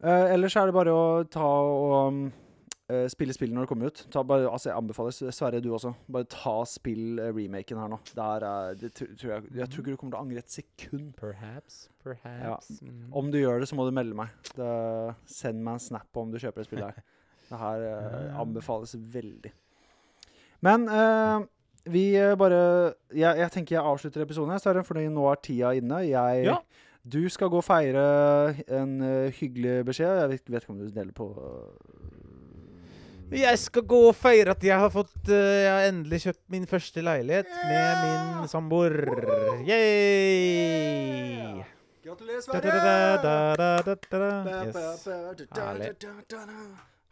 [0.00, 2.30] Uh, ellers er det bare å ta og
[2.90, 4.02] eh, spille spillet når det kommer ut.
[4.12, 5.92] Ta bare, altså Jeg anbefaler Sverre, du også.
[6.12, 8.00] Bare ta spill eh, remaken her nå.
[8.16, 8.46] Er,
[8.80, 11.12] det, tror jeg, jeg tror ikke du kommer til å angre et sekund.
[11.20, 11.82] Perhaps.
[12.04, 12.72] Perhaps.
[12.80, 12.90] Ja.
[13.20, 14.34] Om du gjør det, så må du melde meg.
[14.56, 14.72] Det,
[15.30, 17.08] send meg en snap om du kjøper det spillet her.
[17.50, 19.52] Det her uh, anbefales veldig.
[20.64, 20.84] Men
[21.88, 22.60] vi eh, bare
[23.14, 26.04] jeg, jeg tenker jeg avslutter episoden, her, Sverre, for nå er tida inne.
[26.08, 26.60] Jeg, Ja.
[27.00, 28.00] Du skal gå og feire
[28.68, 30.18] en eh, hyggelig beskjed.
[30.20, 31.30] Jeg vet, vet ikke om du deler på
[33.32, 36.66] Jeg skal gå og feire at jeg har fått uh, Jeg har endelig kjøpt min
[36.66, 38.98] første leilighet med min samboer.
[39.64, 41.62] Yay!
[42.04, 42.42] Gratulerer.
[44.66, 45.08] Yes.
[45.56, 45.94] Herlig.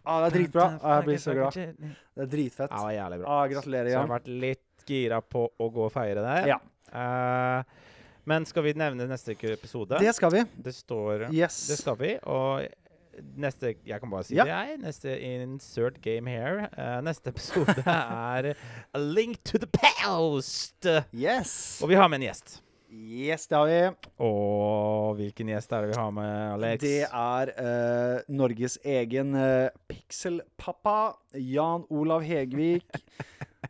[0.09, 0.67] Ah, det er dritbra.
[0.81, 1.53] Ah, jeg blir så glad.
[1.59, 2.71] Det er dritfett.
[2.73, 3.29] Ja, det var jævlig bra.
[3.37, 6.37] Ah, gratulerer Så jeg har vært litt gira på å gå og feire det.
[6.55, 7.61] Ja, Uh,
[8.25, 9.99] men skal vi nevne neste episode?
[10.01, 10.41] det skal vi.
[10.57, 11.59] Det står Yes.
[11.69, 12.15] Det skal vi.
[12.25, 12.65] Og
[13.37, 14.45] neste Jeg kan bare si Ja.
[14.45, 14.79] det, jeg.
[14.81, 16.71] Neste insert game here.
[16.79, 18.55] Uh, neste episode er
[18.95, 20.87] A Link to the Past.
[21.13, 21.83] Yes.
[21.83, 22.63] Og vi har med en gjest.
[22.89, 23.81] Yes, det har vi.
[24.25, 26.81] Og hvilken gjest er det vi har med, Alex?
[26.81, 30.97] Det er uh, Norges egen uh, pikselpappa,
[31.37, 32.89] Jan Olav Hegvik.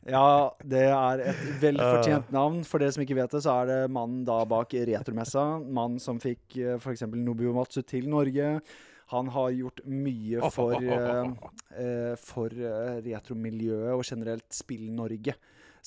[0.09, 2.61] Ja, det er et velfortjent navn.
[2.65, 5.43] For dere som ikke vet det, så er det mannen da bak Retromessa.
[5.61, 7.05] Mannen som fikk uh, f.eks.
[7.13, 8.55] Nobio Matsu til Norge.
[9.13, 15.37] Han har gjort mye for, uh, eh, for eh, retromiljøet og generelt Spill-Norge.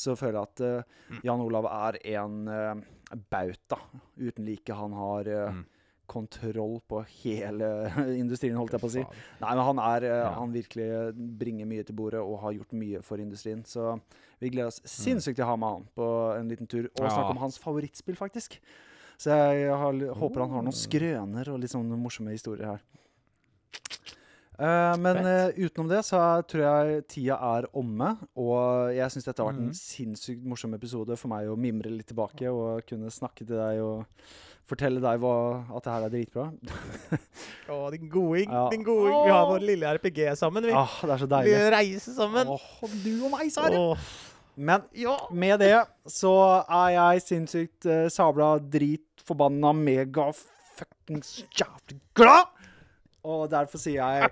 [0.02, 2.74] Så føler jeg at eh, Jan Olav er en eh,
[3.32, 3.78] bauta
[4.18, 4.74] uten like.
[4.74, 5.66] Han har eh, Mm.
[6.12, 7.68] kontroll på hele
[8.20, 9.04] industrien, holdt jeg på å si.
[9.40, 10.34] Nei, men han er eh.
[10.36, 10.88] Han virkelig
[11.40, 13.64] bringer mye til bordet og har gjort mye for industrien.
[13.64, 14.00] Så
[14.40, 14.92] vi gleder oss Mm.
[14.92, 16.08] sinnssykt til å ha med han på
[16.40, 18.60] en liten tur og snakke om hans favorittspill, faktisk.
[19.18, 20.64] Så jeg har, håper han har Oh.
[20.66, 22.82] noen skrøner og litt sånne morsomme historier her.
[24.62, 28.12] Eh, men eh, utenom det så er- tror jeg tida er omme.
[28.38, 29.80] Og jeg syns dette har vært en Mhm.
[29.80, 34.06] sinnssykt morsom episode for meg å mimre litt tilbake og kunne snakke til deg og
[34.70, 36.46] fortelle deg hva, at det her er dritbra.
[37.72, 38.52] Å, din goding.
[38.52, 38.70] Ja.
[38.72, 39.18] Din goding.
[39.26, 40.72] Vi har vår lille RPG sammen, vi.
[40.78, 41.56] Ah, det er så deilig.
[41.58, 42.48] Vi reiser sammen.
[42.54, 43.82] Åh, du og meg, Sverre.
[43.82, 43.98] Oh.
[44.62, 45.18] Men ja.
[45.32, 45.74] med det
[46.12, 46.32] så
[46.70, 52.46] er jeg sinnssykt uh, sabla dritforbanna mega fuckings jævlig glad!
[53.24, 54.32] Og derfor sier jeg